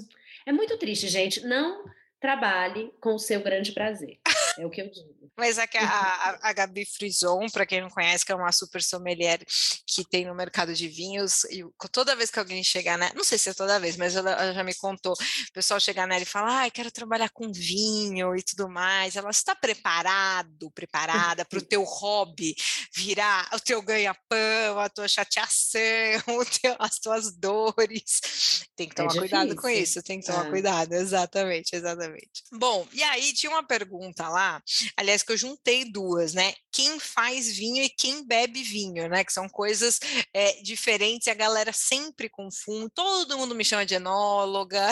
[0.44, 1.40] É muito triste, gente.
[1.46, 1.84] Não
[2.20, 4.19] trabalhe com o seu grande prazer.
[4.60, 5.32] É o que eu digo.
[5.36, 9.40] Mas a, a, a Gabi Frison, para quem não conhece, que é uma super sommelier
[9.86, 13.38] que tem no mercado de vinhos, e toda vez que alguém chegar, né, não sei
[13.38, 16.26] se é toda vez, mas ela, ela já me contou, o pessoal chegar nela e
[16.26, 21.62] falar, ah, quero trabalhar com vinho e tudo mais, ela está preparado, preparada para o
[21.62, 22.54] teu hobby
[22.94, 25.80] virar o teu ganha-pão, a tua chateação,
[26.60, 28.66] teu, as tuas dores.
[28.76, 30.50] Tem que é tomar é cuidado com isso, tem que tomar é.
[30.50, 32.44] cuidado, exatamente, exatamente.
[32.52, 34.49] Bom, e aí tinha uma pergunta lá,
[34.96, 36.54] aliás, que eu juntei duas, né?
[36.72, 39.24] Quem faz vinho e quem bebe vinho, né?
[39.24, 40.00] Que são coisas
[40.32, 42.90] é, diferentes e a galera sempre confunde.
[42.94, 44.90] Todo mundo me chama de enóloga.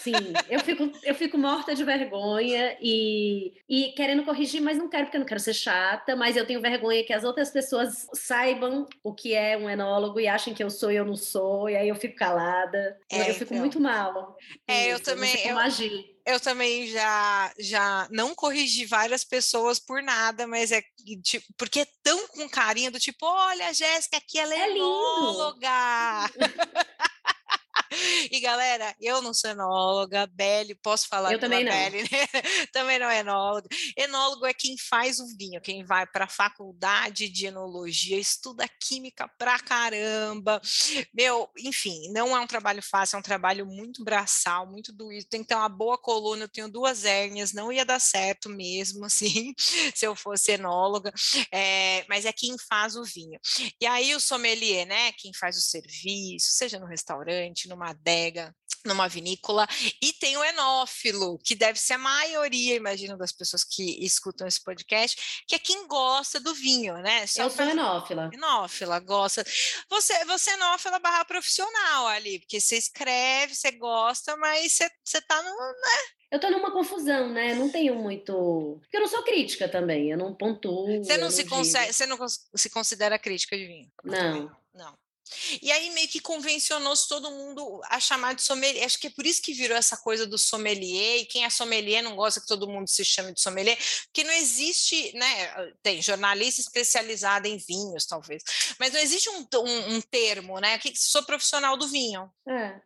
[0.00, 5.06] Sim, eu fico, eu fico morta de vergonha e, e querendo corrigir, mas não quero
[5.06, 8.86] porque eu não quero ser chata, mas eu tenho vergonha que as outras pessoas saibam
[9.02, 11.76] o que é um enólogo e achem que eu sou e eu não sou, e
[11.76, 12.96] aí eu fico calada.
[13.10, 13.58] É, eu fico então.
[13.58, 14.36] muito mal.
[14.68, 15.46] É, eu também.
[15.46, 20.82] Eu, agir eu também já já não corrigi várias pessoas por nada, mas é
[21.22, 25.70] tipo, porque é tão com carinho do tipo, olha, Jéssica, aqui ela é, é enóloga.
[28.30, 31.72] E galera, eu não sou enóloga, Beli, posso falar Eu também não.
[31.72, 32.08] Beli, né?
[32.72, 33.68] também não é enóloga.
[33.96, 39.28] Enólogo é quem faz o vinho, quem vai para a faculdade de enologia, estuda química
[39.38, 40.60] pra caramba.
[41.14, 45.26] Meu, enfim, não é um trabalho fácil, é um trabalho muito braçal, muito doído.
[45.28, 46.44] Tem que ter uma boa coluna.
[46.44, 49.54] Eu tenho duas hérnias, não ia dar certo mesmo, assim,
[49.94, 51.12] se eu fosse enóloga.
[51.52, 53.38] É, mas é quem faz o vinho.
[53.80, 55.12] E aí o sommelier, né?
[55.12, 58.54] Quem faz o serviço, seja no restaurante, numa adega,
[58.86, 59.66] numa vinícola,
[60.00, 64.62] e tem o enófilo, que deve ser a maioria, imagino, das pessoas que escutam esse
[64.62, 67.26] podcast, que é quem gosta do vinho, né?
[67.26, 68.30] Só eu sou enófila.
[68.32, 69.44] Enófila, gosta.
[69.90, 75.20] Você, você é enófila barra profissional ali, porque você escreve, você gosta, mas você, você
[75.20, 76.16] tá no, né?
[76.30, 77.54] Eu tô numa confusão, né?
[77.54, 78.78] Não tenho muito.
[78.80, 80.86] Porque eu não sou crítica também, eu não pontuo.
[81.04, 83.90] Você não, se, não consegue, você não se considera crítica de vinho?
[84.04, 84.50] Não.
[84.74, 84.98] Não.
[85.60, 88.84] E aí meio que convencionou-se todo mundo a chamar de sommelier.
[88.84, 92.02] Acho que é por isso que virou essa coisa do sommelier, e quem é sommelier
[92.02, 95.72] não gosta que todo mundo se chame de sommelier, porque não existe, né?
[95.82, 98.42] Tem jornalista especializado em vinhos, talvez,
[98.78, 100.78] mas não existe um, um, um termo, né?
[100.78, 102.30] Que sou profissional do vinho.
[102.48, 102.80] É.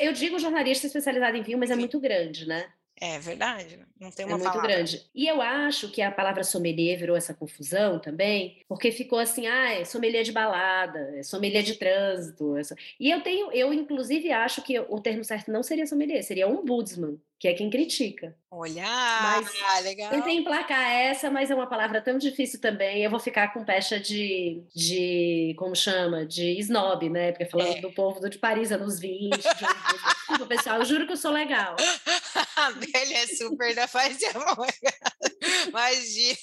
[0.00, 2.72] Eu digo jornalista especializado em vinho, mas é muito grande, né?
[3.00, 4.68] É verdade, né, não tem uma é muito palavra.
[4.68, 5.08] grande.
[5.14, 9.72] E eu acho que a palavra sommelier virou essa confusão também, porque ficou assim, ah,
[9.72, 12.56] é sommelier de balada, é sommelier de trânsito.
[12.56, 12.62] É
[12.98, 17.20] e eu tenho, eu inclusive acho que o termo certo não seria sommelier, seria ombudsman
[17.38, 18.36] que é quem critica.
[18.50, 20.10] Olha, mas legal.
[20.10, 23.04] Tentei emplacar essa, mas é uma palavra tão difícil também.
[23.04, 26.26] Eu vou ficar com pecha de, de como chama?
[26.26, 27.30] De snob, né?
[27.30, 27.80] Porque falando é.
[27.80, 29.30] do povo do de Paris, anos 20.
[29.30, 31.76] De, Desculpa, pessoal, eu juro que eu sou legal.
[32.56, 34.18] A Bela é super da faz
[35.68, 36.36] Imagina.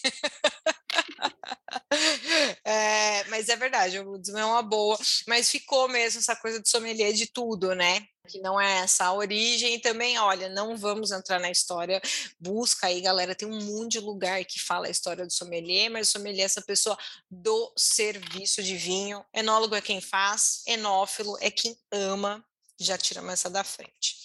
[2.68, 4.98] É, mas é verdade, o Woodsman é uma boa,
[5.28, 8.06] mas ficou mesmo essa coisa de sommelier de tudo, né?
[8.28, 12.02] Que não é essa a origem, e também, olha, não vamos entrar na história,
[12.40, 16.10] busca aí, galera, tem um monte de lugar que fala a história do sommelier, mas
[16.10, 16.98] o sommelier é essa pessoa
[17.30, 22.44] do serviço de vinho, enólogo é quem faz, enófilo é quem ama,
[22.80, 24.16] já tiramos essa da frente.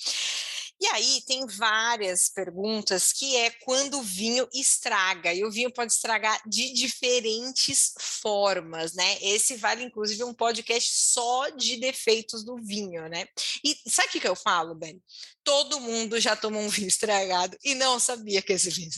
[0.81, 5.93] E aí tem várias perguntas que é quando o vinho estraga, e o vinho pode
[5.93, 9.19] estragar de diferentes formas, né?
[9.21, 13.27] Esse vale inclusive um podcast só de defeitos do vinho, né?
[13.62, 15.03] E sabe o que, eu falo, Ben?
[15.45, 18.90] Todo mundo já tomou um vinho estragado e não sabia que esse vinho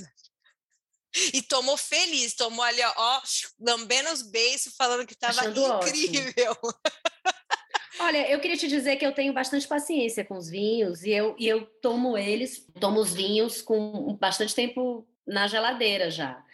[1.33, 3.23] e tomou feliz, tomou ali, ó,
[3.61, 6.57] lambendo os beiços, falando que estava incrível.
[8.05, 11.37] Olha, eu queria te dizer que eu tenho bastante paciência com os vinhos e eu,
[11.39, 16.45] e eu tomo eles, tomo os vinhos com bastante tempo na geladeira já.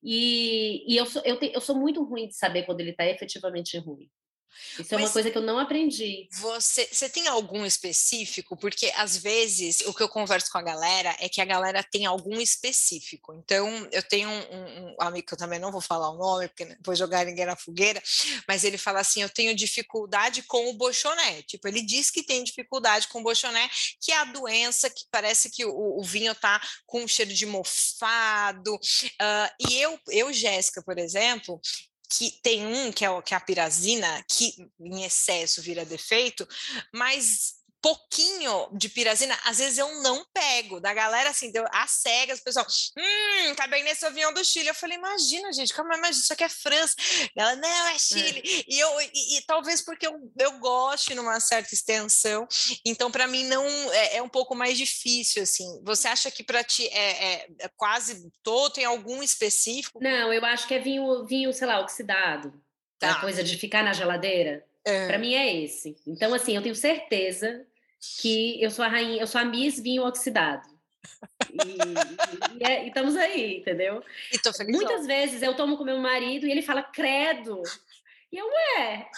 [0.00, 3.04] E, e eu, sou, eu, te, eu sou muito ruim de saber quando ele está
[3.04, 4.08] efetivamente ruim.
[4.78, 6.28] Isso é uma coisa que eu não aprendi.
[6.32, 8.56] Você, você tem algum específico?
[8.56, 12.06] Porque às vezes o que eu converso com a galera é que a galera tem
[12.06, 13.34] algum específico.
[13.34, 16.76] Então, eu tenho um, um amigo que eu também não vou falar o nome, porque
[16.84, 18.02] vou jogar ninguém na fogueira,
[18.46, 21.42] mas ele fala assim: eu tenho dificuldade com o bochoné.
[21.42, 23.68] Tipo, ele diz que tem dificuldade com o bochoné,
[24.00, 27.46] que é a doença que parece que o, o vinho tá com um cheiro de
[27.46, 28.74] mofado.
[28.74, 31.60] Uh, e eu, eu, Jéssica, por exemplo,
[32.12, 36.46] que tem um que é, que é a pirazina, que em excesso vira defeito,
[36.92, 40.80] mas pouquinho de pirazina, às vezes eu não pego.
[40.80, 42.64] Da galera, assim, deu as cegas, o pessoal,
[42.96, 44.68] hum, Cabernet Sauvignon do Chile.
[44.68, 46.94] Eu falei, imagina, gente, calma, mas isso aqui é França.
[47.36, 48.38] Ela, não, é Chile.
[48.38, 48.64] É.
[48.68, 52.46] E, eu, e, e, talvez porque eu, eu goste numa certa extensão,
[52.84, 55.82] então para mim não é, é, um pouco mais difícil, assim.
[55.84, 59.98] Você acha que para ti é, é, é, quase todo, tem algum específico?
[60.00, 62.52] Não, eu acho que é vinho, vinho sei lá, oxidado.
[62.98, 63.12] Tá.
[63.12, 64.64] A coisa de ficar na geladeira.
[64.84, 65.08] É.
[65.08, 65.96] Para mim é esse.
[66.06, 67.66] Então, assim, eu tenho certeza
[68.20, 70.68] que eu sou a rainha, eu sou a Miss Vinho Oxidado.
[71.52, 74.02] E, e, é, e estamos aí, entendeu?
[74.72, 77.62] Muitas vezes eu tomo com meu marido e ele fala, credo.
[78.30, 79.08] E eu, ué.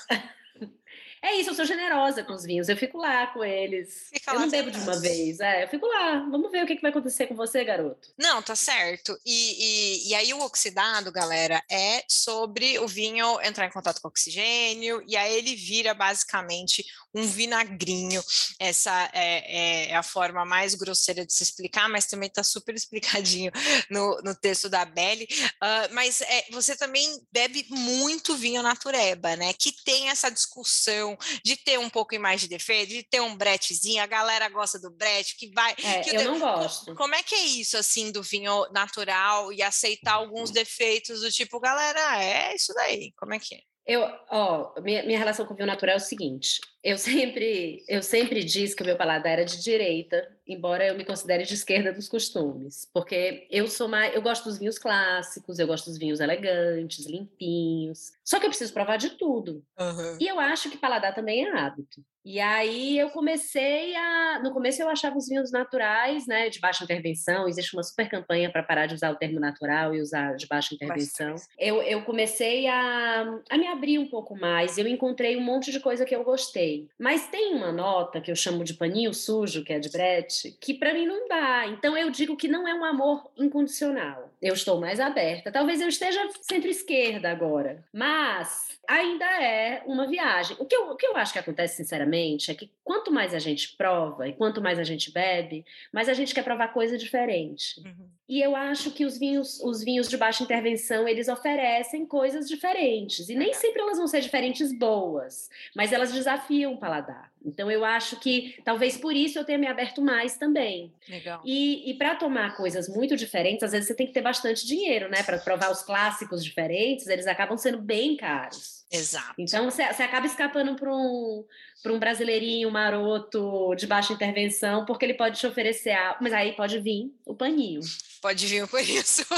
[1.25, 2.69] É isso, eu sou generosa com os vinhos.
[2.69, 4.09] Eu fico lá com eles.
[4.13, 5.41] Fica eu não bebo de uma vez.
[5.41, 6.19] É, eu fico lá.
[6.31, 8.11] Vamos ver o que, que vai acontecer com você, garoto.
[8.19, 9.19] Não, tá certo.
[9.25, 14.09] E, e, e, aí o oxidado, galera, é sobre o vinho entrar em contato com
[14.09, 16.85] oxigênio e aí ele vira basicamente
[17.15, 18.23] um vinagrinho.
[18.61, 23.51] Essa é, é a forma mais grosseira de se explicar, mas também tá super explicadinho
[23.89, 25.27] no, no texto da Belly.
[25.55, 29.55] Uh, mas é, você também bebe muito vinho natureba, né?
[29.55, 31.14] Que tem essa discussão
[31.45, 34.91] de ter um pouco mais de defeito, de ter um bretezinho, a galera gosta do
[34.91, 35.75] brete, que vai...
[35.83, 36.95] É, que eu não gosto.
[36.95, 41.61] Como é que é isso, assim, do vinho natural e aceitar alguns defeitos do tipo,
[41.61, 43.61] galera, é isso daí, como é que é?
[43.87, 48.03] Eu, ó, minha, minha relação com o vinho natural é o seguinte, eu sempre, eu
[48.03, 51.91] sempre disse que o meu paladar era de direita, embora eu me considere de esquerda
[51.91, 56.21] dos costumes, porque eu sou mais, eu gosto dos vinhos clássicos, eu gosto dos vinhos
[56.21, 58.13] elegantes, limpinhos.
[58.23, 59.65] Só que eu preciso provar de tudo.
[59.81, 60.19] Uhum.
[60.21, 62.05] E eu acho que paladar também é hábito.
[62.25, 64.41] E aí eu comecei a.
[64.43, 67.47] No começo eu achava os vinhos naturais, né, de baixa intervenção.
[67.47, 70.75] Existe uma super campanha para parar de usar o termo natural e usar de baixa
[70.75, 71.35] intervenção.
[71.59, 74.79] Eu, eu comecei a, a me abrir um pouco mais.
[74.79, 76.74] Eu encontrei um monte de coisa que eu gostei.
[76.99, 80.75] Mas tem uma nota que eu chamo de paninho sujo, que é de Brett, que
[80.75, 81.67] para mim não dá.
[81.69, 84.31] Então eu digo que não é um amor incondicional.
[84.45, 85.51] Eu estou mais aberta.
[85.51, 87.83] Talvez eu esteja centro-esquerda agora.
[87.91, 90.55] Mas ainda é uma viagem.
[90.61, 93.39] O que, eu, o que eu acho que acontece, sinceramente, é que quanto mais a
[93.39, 97.81] gente prova e quanto mais a gente bebe, mais a gente quer provar coisa diferente.
[97.81, 98.07] Uhum.
[98.29, 103.31] E eu acho que os vinhos, os vinhos de baixa intervenção, eles oferecem coisas diferentes.
[103.31, 107.33] E nem sempre elas vão ser diferentes boas, mas elas desafiam o paladar.
[107.45, 110.93] Então eu acho que talvez por isso eu tenha me aberto mais também.
[111.09, 111.43] Legal.
[111.45, 115.11] E, e para tomar coisas muito diferentes, às vezes você tem que ter bastante dinheiro,
[115.11, 115.23] né?
[115.23, 118.85] Para provar os clássicos diferentes, eles acabam sendo bem caros.
[118.91, 119.35] Exato.
[119.39, 121.45] Então você, você acaba escapando para um,
[121.87, 126.79] um brasileirinho maroto de baixa intervenção, porque ele pode te oferecer algo, mas aí pode
[126.79, 127.81] vir o paninho.
[128.23, 129.25] Pode vir por isso.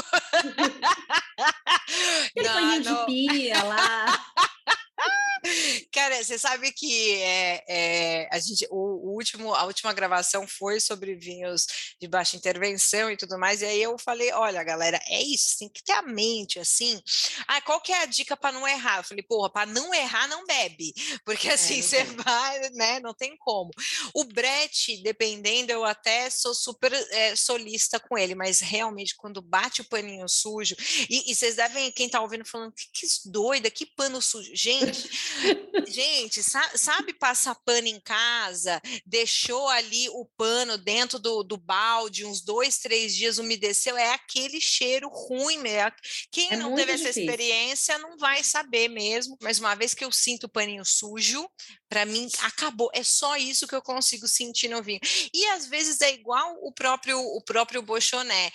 [2.30, 3.00] Aquele não, paninho não.
[3.00, 4.06] de pia lá.
[5.92, 10.80] Cara, você sabe que é, é, a gente, o, o, último, a última gravação foi
[10.80, 11.66] sobre vinhos
[12.00, 15.68] de baixa intervenção e tudo mais, e aí eu falei, olha, galera, é isso, tem
[15.68, 17.00] que ter a mente assim.
[17.46, 18.98] Ah, qual que é a dica para não errar?
[18.98, 20.92] Eu falei, porra, para não errar, não bebe,
[21.24, 23.00] porque assim é, você vai, né?
[23.00, 23.70] Não tem como.
[24.14, 29.80] O Brett, dependendo, eu até sou super é, solista com ele, mas realmente quando bate
[29.80, 30.74] o paninho sujo,
[31.08, 34.50] e, e vocês devem, quem tá ouvindo, falando, que, que doida, que pano sujo.
[34.54, 34.85] Gente,
[35.88, 42.24] Gente, sabe, sabe passar pano em casa, deixou ali o pano dentro do, do balde,
[42.24, 45.92] uns dois, três dias umedeceu, é aquele cheiro ruim mesmo.
[46.30, 47.22] Quem é não teve essa difícil.
[47.22, 49.36] experiência não vai saber mesmo.
[49.40, 51.48] Mas uma vez que eu sinto o paninho sujo,
[51.88, 52.90] para mim acabou.
[52.92, 55.00] É só isso que eu consigo sentir no vinho.
[55.32, 58.50] E às vezes é igual o próprio o próprio bochoné.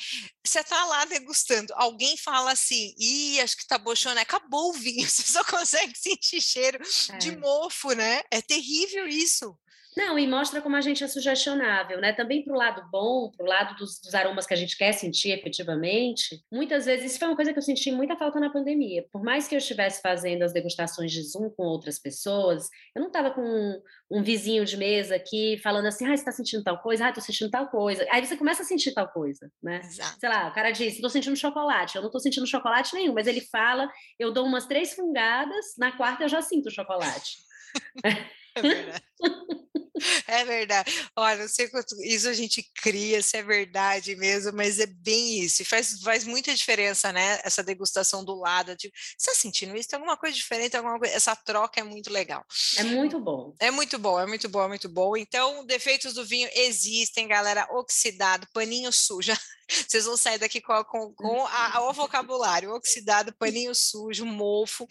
[0.46, 5.08] Você tá lá degustando, alguém fala assim: "Ih, acho que tá bochoné, acabou o vinho".
[5.10, 6.80] Você só consegue sentir cheiro
[7.10, 7.18] é.
[7.18, 8.22] de mofo, né?
[8.30, 9.58] É terrível isso.
[9.96, 12.14] Não, e mostra como a gente é sugestionável, né?
[12.14, 14.94] Também para o lado bom, para o lado dos, dos, aromas que a gente quer
[14.94, 16.42] sentir efetivamente.
[16.52, 19.06] Muitas vezes, isso foi uma coisa que eu senti muita falta na pandemia.
[19.12, 23.08] Por mais que eu estivesse fazendo as degustações de Zoom com outras pessoas, eu não
[23.08, 26.82] estava com um, um, vizinho de mesa aqui falando assim, ah, você está sentindo tal
[26.82, 27.06] coisa?
[27.06, 28.08] Ah, estou sentindo tal coisa.
[28.12, 29.82] Aí você começa a sentir tal coisa, né?
[29.84, 30.20] Exato.
[30.20, 31.98] Sei lá, o cara diz, estou sentindo chocolate.
[31.98, 35.92] Eu não estou sentindo chocolate nenhum, mas ele fala, eu dou umas três fungadas, na
[35.92, 37.40] quarta eu já sinto chocolate.
[38.56, 39.11] é verdade.
[40.28, 40.92] É verdade.
[41.16, 45.40] Olha, não sei quanto isso a gente cria, se é verdade mesmo, mas é bem
[45.40, 45.62] isso.
[45.62, 47.40] E faz, faz muita diferença, né?
[47.44, 48.76] Essa degustação do lado.
[48.76, 49.90] Tipo, você está sentindo isso?
[49.90, 50.76] Tem alguma coisa diferente?
[50.76, 51.14] Alguma coisa...
[51.14, 52.44] Essa troca é muito legal.
[52.78, 53.54] É muito bom.
[53.60, 55.16] É muito bom, é muito bom, é muito bom.
[55.16, 57.68] Então, defeitos do vinho existem, galera.
[57.72, 59.32] Oxidado, paninho sujo.
[59.88, 64.86] Vocês vão sair daqui com, com, com a, a, o vocabulário oxidado, paninho sujo, mofo.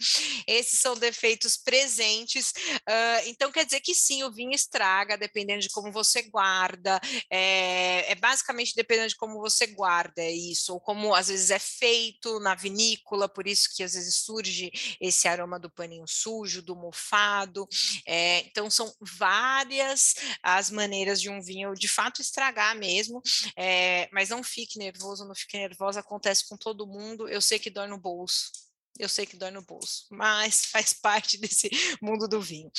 [0.47, 2.49] Esses são defeitos presentes.
[2.49, 6.99] Uh, então, quer dizer que sim, o vinho estraga, dependendo de como você guarda.
[7.29, 12.39] É, é, basicamente dependendo de como você guarda isso, ou como às vezes é feito
[12.39, 17.67] na vinícola, por isso que às vezes surge esse aroma do paninho sujo, do mofado.
[18.05, 23.21] É, então, são várias as maneiras de um vinho de fato estragar mesmo,
[23.55, 27.27] é, mas não fique nervoso, não fique nervosa, acontece com todo mundo.
[27.27, 28.51] Eu sei que dói no bolso.
[28.99, 31.69] Eu sei que dói no bolso, mas faz parte desse
[32.01, 32.71] mundo do vinho.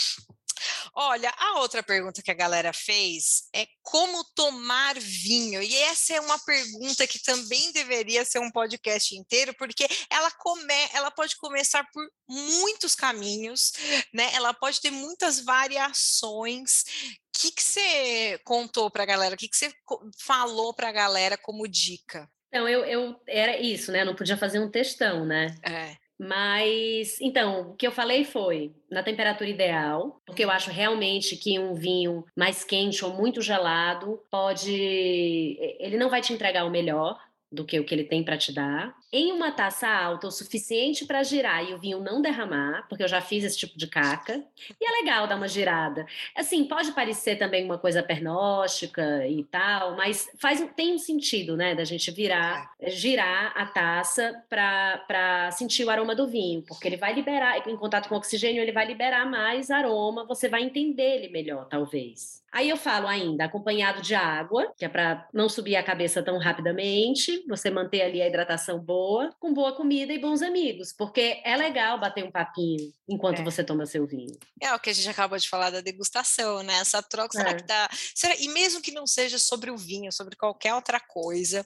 [0.95, 5.63] Olha, a outra pergunta que a galera fez é como tomar vinho.
[5.63, 10.75] E essa é uma pergunta que também deveria ser um podcast inteiro, porque ela come,
[10.93, 13.73] ela pode começar por muitos caminhos,
[14.13, 14.31] né?
[14.35, 16.83] Ela pode ter muitas variações.
[16.83, 19.35] O que, que você contou para a galera?
[19.35, 19.73] O que, que você
[20.19, 22.29] falou para a galera como dica?
[22.49, 24.03] Então, eu, eu era isso, né?
[24.03, 25.57] Eu não podia fazer um textão, né?
[25.65, 25.97] É.
[26.25, 31.59] Mas, então, o que eu falei foi na temperatura ideal, porque eu acho realmente que
[31.59, 34.73] um vinho mais quente ou muito gelado pode.
[35.81, 37.19] Ele não vai te entregar o melhor,
[37.53, 41.05] do que o que ele tem para te dar, em uma taça alta o suficiente
[41.05, 44.43] para girar e o vinho não derramar, porque eu já fiz esse tipo de caca,
[44.81, 46.07] e é legal dar uma girada.
[46.35, 51.75] Assim, pode parecer também uma coisa pernóstica e tal, mas faz tem um sentido, né,
[51.75, 52.91] da gente virar, é.
[52.91, 58.09] girar a taça para sentir o aroma do vinho, porque ele vai liberar, em contato
[58.09, 62.42] com o oxigênio, ele vai liberar mais aroma, você vai entender ele melhor, talvez.
[62.53, 66.39] Aí eu falo ainda, acompanhado de água, que é para não subir a cabeça tão
[66.39, 71.57] rapidamente, você manter ali a hidratação boa, com boa comida e bons amigos, porque é
[71.57, 73.45] legal bater um papinho enquanto é.
[73.45, 74.39] você toma seu vinho.
[74.61, 76.75] É o que a gente acabou de falar da degustação, né?
[76.75, 77.55] Essa troca, será é.
[77.55, 77.89] que dá.
[78.15, 78.37] Será...
[78.37, 81.65] E mesmo que não seja sobre o vinho, sobre qualquer outra coisa,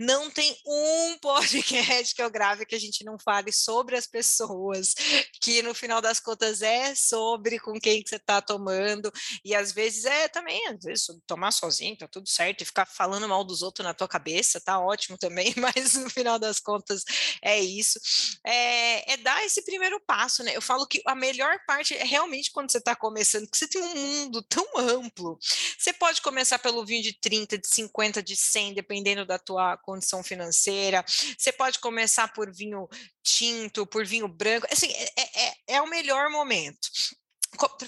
[0.00, 4.94] não tem um podcast que eu grave que a gente não fale sobre as pessoas,
[5.40, 9.12] que no final das contas é sobre com quem que você está tomando,
[9.44, 13.28] e às vezes é também, às vezes, tomar sozinho, tá tudo certo, e ficar falando
[13.28, 17.04] mal dos outros na tua cabeça, tá ótimo também, mas no final das contas
[17.42, 17.98] é isso.
[18.44, 20.56] É, é dar esse primeiro passo, né?
[20.56, 23.82] Eu falo que a melhor parte é realmente quando você está começando, que você tem
[23.82, 25.38] um mundo tão amplo.
[25.78, 30.22] Você pode começar pelo vinho de 30, de 50, de 100, dependendo da tua condição
[30.22, 31.04] financeira.
[31.06, 32.88] Você pode começar por vinho
[33.22, 34.66] tinto, por vinho branco.
[34.70, 36.88] Assim, é, é, é o melhor momento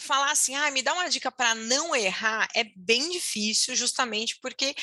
[0.00, 4.74] falar assim, ah, me dá uma dica para não errar, é bem difícil, justamente porque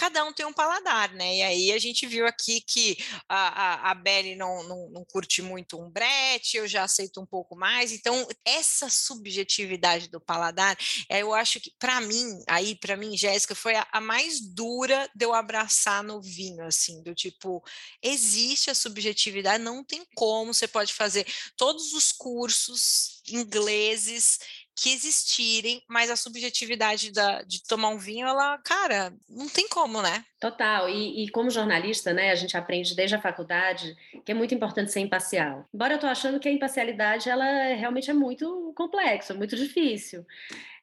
[0.00, 1.36] cada um tem um paladar, né?
[1.36, 2.96] E aí a gente viu aqui que
[3.28, 3.94] a, a, a
[4.34, 7.92] não, não, não, curte muito um brete, eu já aceito um pouco mais.
[7.92, 10.74] Então, essa subjetividade do paladar,
[11.06, 15.06] é, eu acho que, para mim, aí, para mim, Jéssica, foi a, a, mais dura
[15.14, 17.62] de eu abraçar no vinho, assim, do tipo,
[18.02, 21.26] existe a subjetividade, não tem como, você pode fazer
[21.58, 24.38] todos os cursos ingleses
[24.80, 30.00] que existirem, mas a subjetividade da, de tomar um vinho, ela, cara, não tem como,
[30.00, 30.24] né?
[30.40, 30.88] Total.
[30.88, 34.90] E, e, como jornalista, né, a gente aprende desde a faculdade que é muito importante
[34.90, 35.68] ser imparcial.
[35.72, 40.24] Embora eu tô achando que a imparcialidade, ela realmente é muito complexa, muito difícil.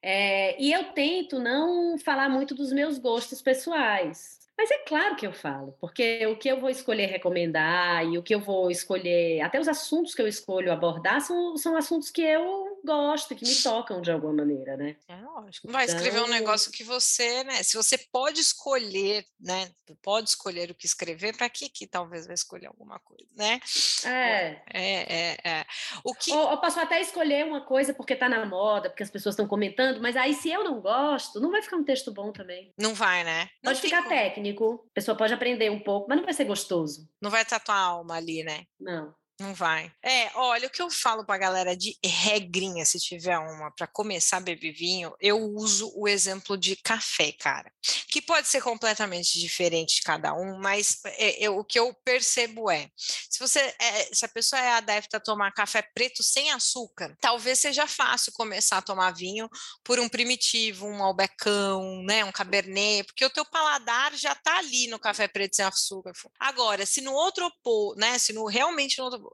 [0.02, 4.37] É, e eu tento não falar muito dos meus gostos pessoais.
[4.58, 8.24] Mas é claro que eu falo, porque o que eu vou escolher recomendar e o
[8.24, 12.24] que eu vou escolher, até os assuntos que eu escolho abordar são, são assuntos que
[12.24, 14.96] eu gosto, que me tocam de alguma maneira, né?
[15.08, 15.68] É lógico.
[15.68, 17.62] Não vai escrever um então negócio que você, né?
[17.62, 19.70] Se você pode escolher, né?
[20.02, 23.60] Pode escolher o que escrever, para que que talvez vai escolher alguma coisa, né?
[24.06, 24.62] É.
[24.74, 25.66] É, é, é.
[26.04, 26.32] O que...
[26.32, 29.48] Ou eu posso até escolher uma coisa porque tá na moda, porque as pessoas estão
[29.48, 32.74] comentando, mas aí se eu não gosto, não vai ficar um texto bom também.
[32.76, 33.50] Não vai, né?
[33.62, 34.10] Não pode ficar como.
[34.10, 37.10] técnico técnico, a pessoa pode aprender um pouco, mas não vai ser gostoso.
[37.22, 38.64] Não vai estar tua alma ali, né?
[38.80, 39.14] Não.
[39.40, 39.92] Não vai.
[40.04, 44.38] É, olha, o que eu falo pra galera de regrinha, se tiver uma, para começar
[44.38, 47.72] a beber vinho, eu uso o exemplo de café, cara.
[48.10, 52.72] Que pode ser completamente diferente de cada um, mas é, eu, o que eu percebo
[52.72, 57.16] é: se você é, se a pessoa é adepta a tomar café preto sem açúcar,
[57.22, 59.48] talvez seja fácil começar a tomar vinho
[59.84, 62.26] por um primitivo, um albecão, né?
[62.26, 66.12] Um cabernet, porque o teu paladar já tá ali no café preto sem açúcar.
[66.40, 67.52] Agora, se no outro,
[67.98, 68.18] né?
[68.18, 69.27] Se no realmente no outro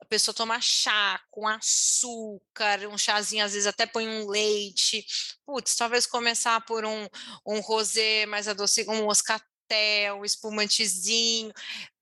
[0.00, 5.04] a pessoa toma chá com açúcar, um chazinho, às vezes até põe um leite.
[5.44, 7.08] Putz, talvez começar por um,
[7.44, 11.52] um rosé mais adocicado, um moscatel, um espumantezinho.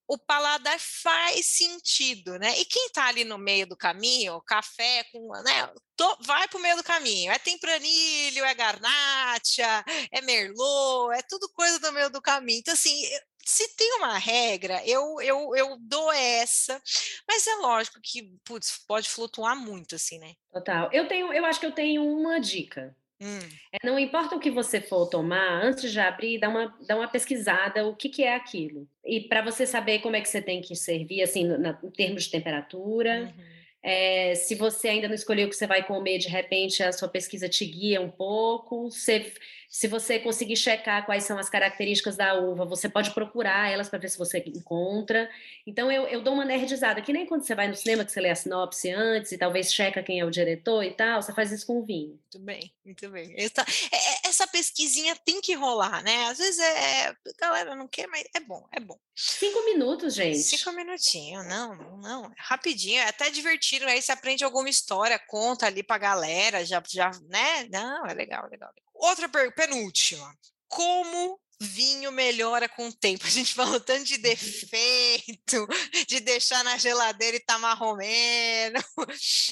[0.06, 2.58] O paladar faz sentido, né?
[2.58, 5.72] E quem tá ali no meio do caminho, café com, né?
[5.96, 7.32] Tô, vai pro meio do caminho.
[7.32, 9.82] É tempranilho, é garnacha,
[10.12, 12.58] é merlot, é tudo coisa do meio do caminho.
[12.58, 13.02] Então, assim,
[13.44, 16.80] se tem uma regra, eu, eu, eu dou essa,
[17.28, 20.34] mas é lógico que putz, pode flutuar muito, assim, né?
[20.52, 20.88] Total.
[20.92, 22.96] Eu tenho, eu acho que eu tenho uma dica.
[23.20, 23.38] Hum.
[23.72, 27.08] É, não importa o que você for tomar, antes de abrir, dá uma, dá uma
[27.08, 28.88] pesquisada o que, que é aquilo.
[29.04, 32.24] E para você saber como é que você tem que servir, assim, na, em termos
[32.24, 33.32] de temperatura.
[33.36, 33.54] Uhum.
[33.82, 37.06] É, se você ainda não escolheu o que você vai comer, de repente a sua
[37.06, 38.90] pesquisa te guia um pouco.
[38.90, 39.32] Você
[39.74, 43.98] se você conseguir checar quais são as características da uva, você pode procurar elas para
[43.98, 45.28] ver se você encontra.
[45.66, 48.20] Então, eu, eu dou uma nerdizada, que nem quando você vai no cinema, que você
[48.20, 51.50] lê a sinopse antes e talvez checa quem é o diretor e tal, você faz
[51.50, 52.10] isso com o vinho.
[52.10, 53.34] Muito bem, muito bem.
[53.36, 56.26] Essa, é, é, essa pesquisinha tem que rolar, né?
[56.26, 58.96] Às vezes é, é, galera não quer, mas é bom, é bom.
[59.12, 60.38] Cinco minutos, gente.
[60.38, 65.82] Cinco minutinhos, não, não, rapidinho, é até divertido, aí você aprende alguma história, conta ali
[65.82, 67.66] pra galera, já, já, né?
[67.72, 68.70] Não, é legal, legal.
[68.72, 68.83] legal.
[69.04, 70.34] Outra penúltima.
[70.66, 73.26] Como vinho melhora com o tempo?
[73.26, 75.66] A gente falou tanto de defeito,
[76.06, 78.78] de deixar na geladeira e tá marromeno.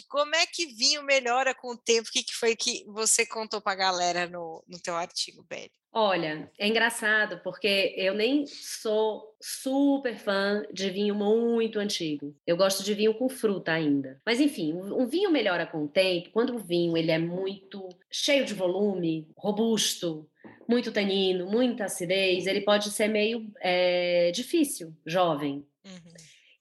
[0.09, 2.09] Como é que vinho melhora com o tempo?
[2.09, 5.73] O que, que foi que você contou para a galera no, no teu artigo, Beli?
[5.95, 12.35] Olha, é engraçado porque eu nem sou super fã de vinho muito antigo.
[12.47, 14.19] Eu gosto de vinho com fruta ainda.
[14.25, 18.47] Mas enfim, um vinho melhora com o tempo quando o vinho ele é muito cheio
[18.47, 20.27] de volume, robusto,
[20.69, 25.67] muito tanino, muita acidez, ele pode ser meio é, difícil, jovem.
[25.85, 26.13] Uhum.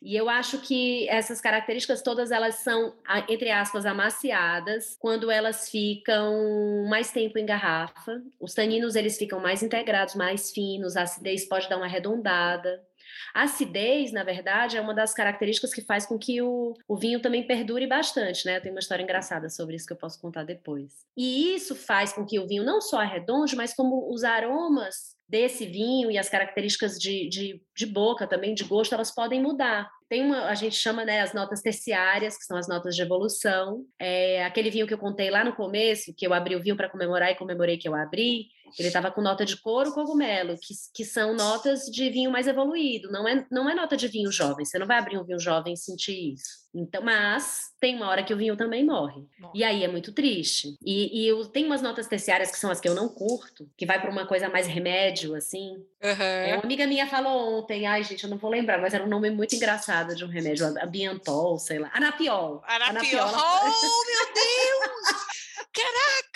[0.01, 2.95] E eu acho que essas características todas elas são,
[3.29, 8.19] entre aspas, amaciadas quando elas ficam mais tempo em garrafa.
[8.39, 12.83] Os taninos eles ficam mais integrados, mais finos, a acidez pode dar uma arredondada.
[13.33, 17.21] A acidez, na verdade, é uma das características que faz com que o, o vinho
[17.21, 18.57] também perdure bastante, né?
[18.57, 21.05] Eu tenho uma história engraçada sobre isso que eu posso contar depois.
[21.15, 25.65] E isso faz com que o vinho não só arredonde, mas como os aromas desse
[25.65, 29.89] vinho e as características de, de, de, boca também, de gosto, elas podem mudar.
[30.09, 33.85] Tem uma, a gente chama né, as notas terciárias, que são as notas de evolução.
[33.97, 36.89] É, aquele vinho que eu contei lá no começo, que eu abri o vinho para
[36.89, 38.47] comemorar e comemorei que eu abri,
[38.77, 43.11] ele estava com nota de couro cogumelo, que, que são notas de vinho mais evoluído,
[43.11, 44.65] não é, não é nota de vinho jovem.
[44.65, 46.61] Você não vai abrir um vinho jovem e sentir isso.
[46.73, 49.21] Então, mas tem uma hora que o vinho também morre.
[49.53, 50.77] E aí é muito triste.
[50.85, 53.85] E, e eu, tem umas notas terciárias que são as que eu não curto, que
[53.85, 55.71] vai para uma coisa mais remédio, assim.
[56.01, 56.21] Uhum.
[56.21, 59.09] É, uma amiga minha falou ontem, ai gente, eu não vou lembrar, mas era um
[59.09, 61.91] nome muito engraçado de um remédio, Abiantol, sei lá.
[61.93, 62.63] Anapiol.
[62.65, 63.27] Anapiol.
[63.27, 63.29] Anapiol.
[63.33, 65.31] Oh, meu Deus!
[65.73, 66.30] Caraca,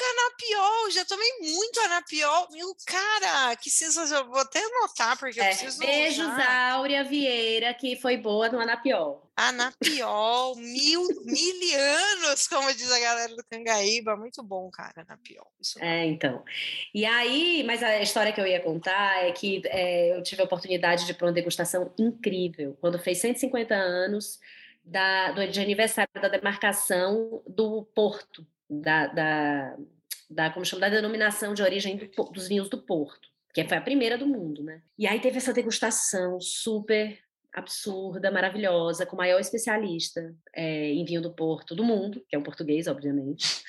[0.46, 2.48] Anapiol, já tomei muito Anapiol.
[2.52, 4.28] Meu, cara, que sensação.
[4.28, 5.80] Vou até anotar, porque é, eu preciso.
[5.80, 6.72] Beijos, usar.
[6.74, 9.30] Áurea Vieira, que foi boa no Anapiol.
[9.36, 14.16] Anapiol, mil, mil anos, como diz a galera do Cangaíba.
[14.16, 15.48] Muito bom, cara, Anapiol.
[15.60, 16.44] Isso é, então.
[16.94, 20.46] E aí, mas a história que eu ia contar é que é, eu tive a
[20.46, 22.78] oportunidade de ir para uma degustação incrível.
[22.80, 24.40] Quando fez 150 anos
[24.84, 29.78] da, do, de aniversário da demarcação do Porto, da, da,
[30.30, 33.82] da como chama, da denominação de origem do, dos vinhos do Porto, que foi a
[33.82, 34.82] primeira do mundo, né?
[34.98, 37.18] E aí teve essa degustação super
[37.56, 42.40] absurda, maravilhosa, com o maior especialista é, em vinho do Porto do mundo, que é
[42.40, 43.64] um português, obviamente,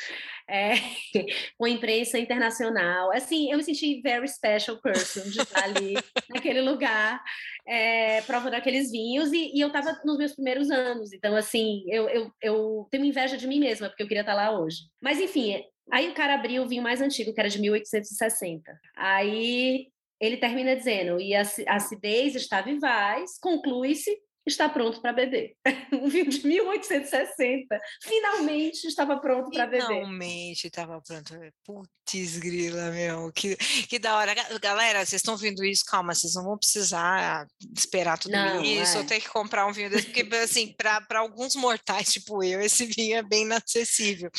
[0.49, 0.73] é,
[1.57, 3.13] com a imprensa internacional.
[3.13, 5.95] Assim, eu me senti very special person de estar ali
[6.29, 7.23] naquele lugar,
[7.67, 12.09] é, provando aqueles vinhos, e, e eu estava nos meus primeiros anos, então, assim, eu,
[12.09, 14.79] eu, eu tenho inveja de mim mesma, porque eu queria estar lá hoje.
[15.01, 18.79] Mas, enfim, Aí o cara abriu o vinho mais antigo, que era de 1860.
[18.97, 19.87] Aí
[20.21, 24.17] ele termina dizendo: e a acidez está vivaz, conclui-se
[24.47, 25.57] está pronto para beber.
[25.93, 29.87] Um vinho de 1860 finalmente estava pronto para beber.
[29.87, 31.33] Finalmente estava pronto.
[31.65, 34.35] Putz, grila, meu, que, que da hora.
[34.61, 35.85] Galera, vocês estão vendo isso?
[35.85, 39.01] Calma, vocês não vão precisar esperar tudo não, isso, é.
[39.01, 42.85] ou ter que comprar um vinho desse, porque, assim, para alguns mortais, tipo eu, esse
[42.87, 44.31] vinho é bem inacessível.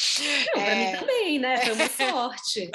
[0.54, 0.66] Não, é...
[0.66, 1.58] para mim também, né?
[1.66, 2.72] Foi uma sorte.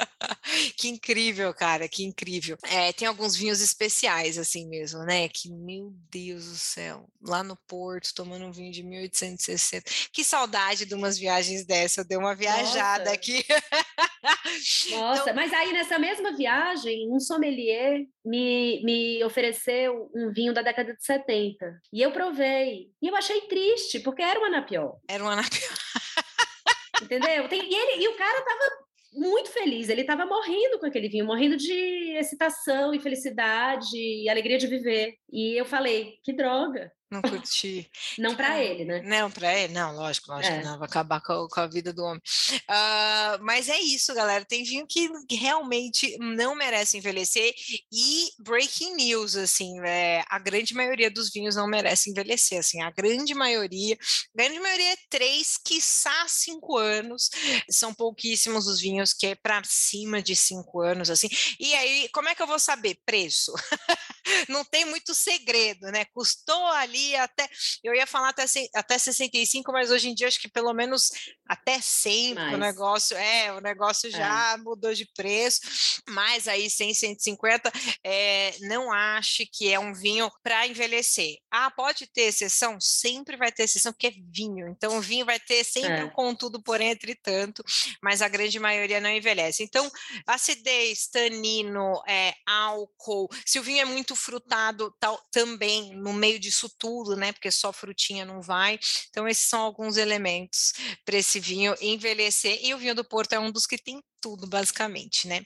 [0.77, 2.57] que incrível, cara, que incrível.
[2.63, 5.29] É, tem alguns vinhos especiais, assim mesmo, né?
[5.29, 9.89] Que, meu Deus do céu lá no Porto, tomando um vinho de 1860.
[10.11, 13.15] Que saudade de umas viagens dessa, eu dei uma viajada Nossa.
[13.15, 13.45] aqui.
[14.91, 15.35] Nossa, então...
[15.35, 21.03] mas aí nessa mesma viagem, um sommelier me, me ofereceu um vinho da década de
[21.03, 21.81] 70.
[21.91, 22.89] E eu provei.
[23.01, 25.01] E eu achei triste, porque era um anapiol.
[25.07, 25.71] Era um anapiol.
[27.01, 27.47] Entendeu?
[27.49, 29.89] Tem, e, ele, e o cara tava muito feliz.
[29.89, 35.15] Ele estava morrendo com aquele vinho, morrendo de excitação e felicidade e alegria de viver.
[35.31, 36.91] E eu falei, que droga.
[37.13, 37.89] Não curti.
[38.17, 39.01] não para ele, né?
[39.03, 40.63] Não, para ele, não, lógico, lógico, é.
[40.63, 42.21] não, vai acabar com, com, a vida do homem.
[42.63, 44.43] Uh, mas é isso, galera.
[44.43, 47.53] Tem vinho que realmente não merece envelhecer.
[47.91, 52.59] E breaking news, assim, é, a grande maioria dos vinhos não merece envelhecer.
[52.59, 57.29] Assim, a grande maioria, a grande maioria é três, quiçá cinco anos.
[57.69, 61.29] São pouquíssimos os vinhos que é para cima de cinco anos, assim.
[61.59, 62.97] E aí, como é que eu vou saber?
[63.05, 63.53] Preço.
[64.49, 66.05] não tem muito segredo, né?
[66.05, 67.49] Custou ali até,
[67.83, 71.09] eu ia falar até, até 65, mas hoje em dia acho que pelo menos
[71.47, 74.57] até 100 o negócio, é, o negócio já é.
[74.57, 75.61] mudou de preço,
[76.09, 77.71] mas aí 100, 150,
[78.03, 81.37] é, não ache que é um vinho para envelhecer.
[81.51, 82.79] Ah, pode ter exceção?
[82.79, 86.03] Sempre vai ter exceção, porque é vinho, então o vinho vai ter sempre é.
[86.03, 87.63] o contudo, porém, entretanto,
[88.01, 89.63] mas a grande maioria não envelhece.
[89.63, 89.89] Então,
[90.25, 96.69] acidez, tanino, é, álcool, se o vinho é muito frutado tal, também no meio disso
[96.77, 97.31] tudo, né?
[97.31, 98.79] Porque só frutinha não vai.
[99.09, 102.59] Então, esses são alguns elementos para esse vinho envelhecer.
[102.63, 105.45] E o vinho do Porto é um dos que tem tudo, basicamente, né?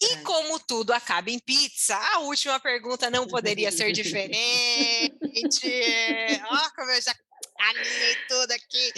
[0.00, 0.16] E é.
[0.22, 4.40] como tudo acaba em pizza, a última pergunta não poderia ser diferente.
[6.48, 7.14] Ó, oh, como eu já
[7.58, 8.92] alinhei tudo aqui.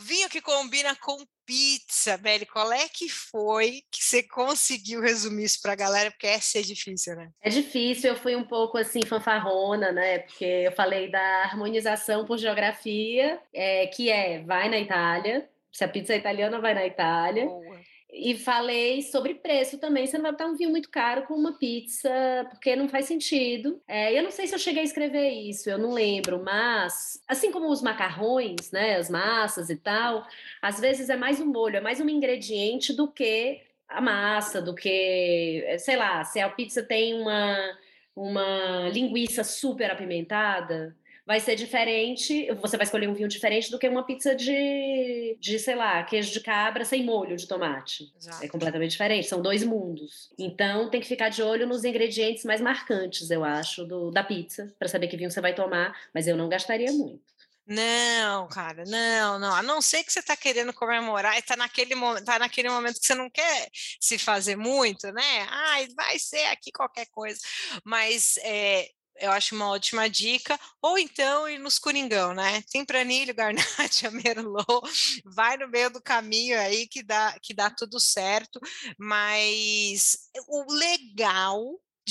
[0.00, 5.60] Vinho que combina com pizza, Beli, qual é que foi que você conseguiu resumir isso
[5.60, 6.10] para a galera?
[6.10, 7.30] Porque essa é difícil, né?
[7.40, 10.20] É difícil, eu fui um pouco assim fanfarrona, né?
[10.20, 15.88] Porque eu falei da harmonização por geografia, é, que é vai na Itália, se a
[15.88, 17.46] pizza é italiana, vai na Itália.
[17.46, 17.80] Boa.
[18.12, 20.06] E falei sobre preço também.
[20.06, 22.10] Você não vai botar um vinho muito caro com uma pizza,
[22.50, 23.80] porque não faz sentido.
[23.88, 27.50] É, eu não sei se eu cheguei a escrever isso, eu não lembro, mas assim
[27.50, 30.26] como os macarrões, né, as massas e tal,
[30.60, 34.74] às vezes é mais um molho, é mais um ingrediente do que a massa, do
[34.74, 37.78] que, sei lá, se a pizza tem uma,
[38.14, 40.94] uma linguiça super apimentada,
[41.32, 45.58] vai ser diferente, você vai escolher um vinho diferente do que uma pizza de, de
[45.58, 48.12] sei lá, queijo de cabra sem molho de tomate.
[48.14, 48.44] Exato.
[48.44, 50.30] É completamente diferente, são dois mundos.
[50.38, 54.74] Então tem que ficar de olho nos ingredientes mais marcantes, eu acho, do, da pizza,
[54.78, 57.32] para saber que vinho você vai tomar, mas eu não gastaria muito.
[57.66, 59.54] Não, cara, não, não.
[59.54, 61.94] A não ser que você está querendo comemorar e está naquele,
[62.26, 65.46] tá naquele momento que você não quer se fazer muito, né?
[65.48, 67.40] Ai, vai ser aqui qualquer coisa.
[67.84, 68.90] Mas é,
[69.22, 70.58] eu acho uma ótima dica.
[70.82, 72.62] Ou então ir nos Coringão, né?
[72.70, 74.66] Tem Pranilho, Garnacha, Merlot,
[75.24, 78.60] vai no meio do caminho aí que dá, que dá tudo certo.
[78.98, 81.62] Mas o legal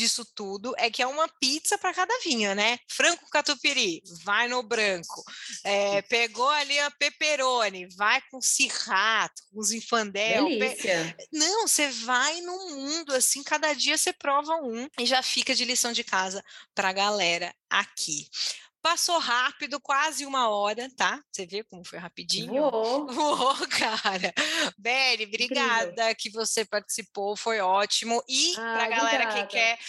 [0.01, 2.79] disso tudo é que é uma pizza para cada vinho, né?
[2.89, 5.23] Franco catupiry, vai no branco.
[5.63, 10.45] É, pegou ali a pepperoni, vai com cirrato, com zinfandel.
[10.45, 11.15] Delícia.
[11.15, 11.27] Pe...
[11.31, 15.65] Não, você vai no mundo assim, cada dia você prova um e já fica de
[15.65, 16.43] lição de casa
[16.73, 18.27] para a galera aqui.
[18.81, 21.23] Passou rápido, quase uma hora, tá?
[21.31, 22.69] Você vê como foi rapidinho?
[22.69, 23.07] Voou.
[23.13, 24.33] Voou, cara.
[24.77, 26.15] Beli, obrigada Incrível.
[26.17, 28.23] que você participou, foi ótimo.
[28.27, 29.47] E ah, para a galera obrigada.
[29.47, 29.79] que quer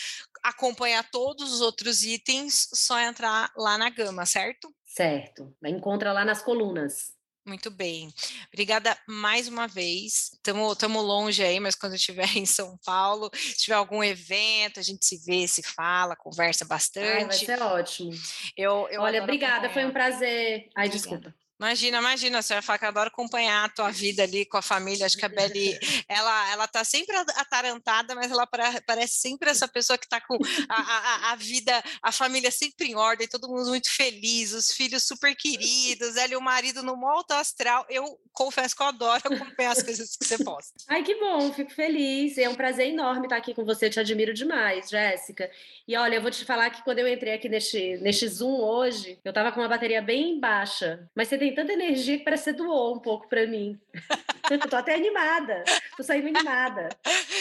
[0.42, 4.74] acompanhar todos os outros itens, só entrar lá na gama, certo?
[4.84, 5.54] Certo.
[5.64, 7.14] Encontra lá nas colunas.
[7.44, 8.12] Muito bem.
[8.52, 10.30] Obrigada mais uma vez.
[10.34, 15.04] Estamos longe aí, mas quando estiver em São Paulo, se tiver algum evento, a gente
[15.04, 17.06] se vê, se fala, conversa bastante.
[17.06, 18.12] Ai, vai ser ótimo.
[18.56, 20.68] Eu, eu Olha, obrigada, foi um prazer.
[20.76, 20.90] Ai, obrigada.
[20.90, 21.41] desculpa.
[21.62, 25.06] Imagina, imagina, você vai falar que adora acompanhar a tua vida ali com a família.
[25.06, 28.48] Acho que a Beli, ela, ela tá sempre atarantada, mas ela
[28.84, 30.36] parece sempre essa pessoa que está com
[30.68, 35.04] a, a, a, vida, a família sempre em ordem, todo mundo muito feliz, os filhos
[35.04, 37.86] super queridos, ela e o marido no alto astral.
[37.88, 40.72] Eu confesso que eu adoro acompanhar as coisas que você posta.
[40.88, 42.38] Ai, que bom, fico feliz.
[42.38, 45.48] É um prazer enorme estar aqui com você, eu te admiro demais, Jéssica.
[45.86, 49.20] E olha, eu vou te falar que quando eu entrei aqui neste, neste Zoom hoje,
[49.24, 52.50] eu estava com uma bateria bem baixa, mas você tem tanta energia que parece que
[52.50, 53.78] você doou um pouco para mim.
[54.68, 55.64] tô até animada,
[55.96, 56.88] tô saindo animada.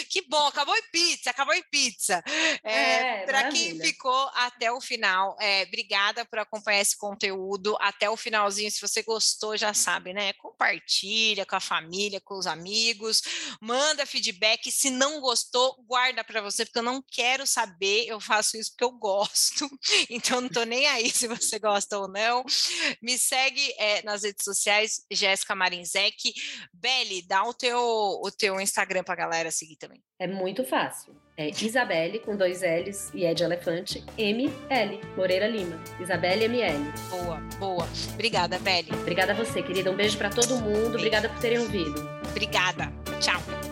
[0.09, 2.23] Que bom, acabou em pizza, acabou em pizza.
[2.63, 8.09] É, é para quem ficou até o final, é, obrigada por acompanhar esse conteúdo até
[8.09, 8.71] o finalzinho.
[8.71, 10.33] Se você gostou, já sabe, né?
[10.33, 13.21] Compartilha com a família, com os amigos,
[13.61, 14.71] manda feedback.
[14.71, 18.05] Se não gostou, guarda para você, porque eu não quero saber.
[18.07, 19.69] Eu faço isso porque eu gosto,
[20.09, 22.43] então não tô nem aí se você gosta ou não.
[23.01, 26.33] Me segue é, nas redes sociais, Jéssica Marinzec.
[26.73, 30.01] Beli, dá o teu, o teu Instagram pra galera seguir também.
[30.19, 31.15] É muito fácil.
[31.37, 35.81] É Isabelle, com dois L's e é de elefante, M-L, Moreira Lima.
[35.99, 36.77] Isabelle M-L.
[37.09, 37.87] Boa, boa.
[38.13, 38.91] Obrigada, Beli.
[38.93, 39.89] Obrigada a você, querida.
[39.89, 40.71] Um beijo para todo mundo.
[40.71, 40.95] Beijo.
[40.97, 42.07] Obrigada por terem ouvido.
[42.29, 42.91] Obrigada.
[43.19, 43.70] Tchau.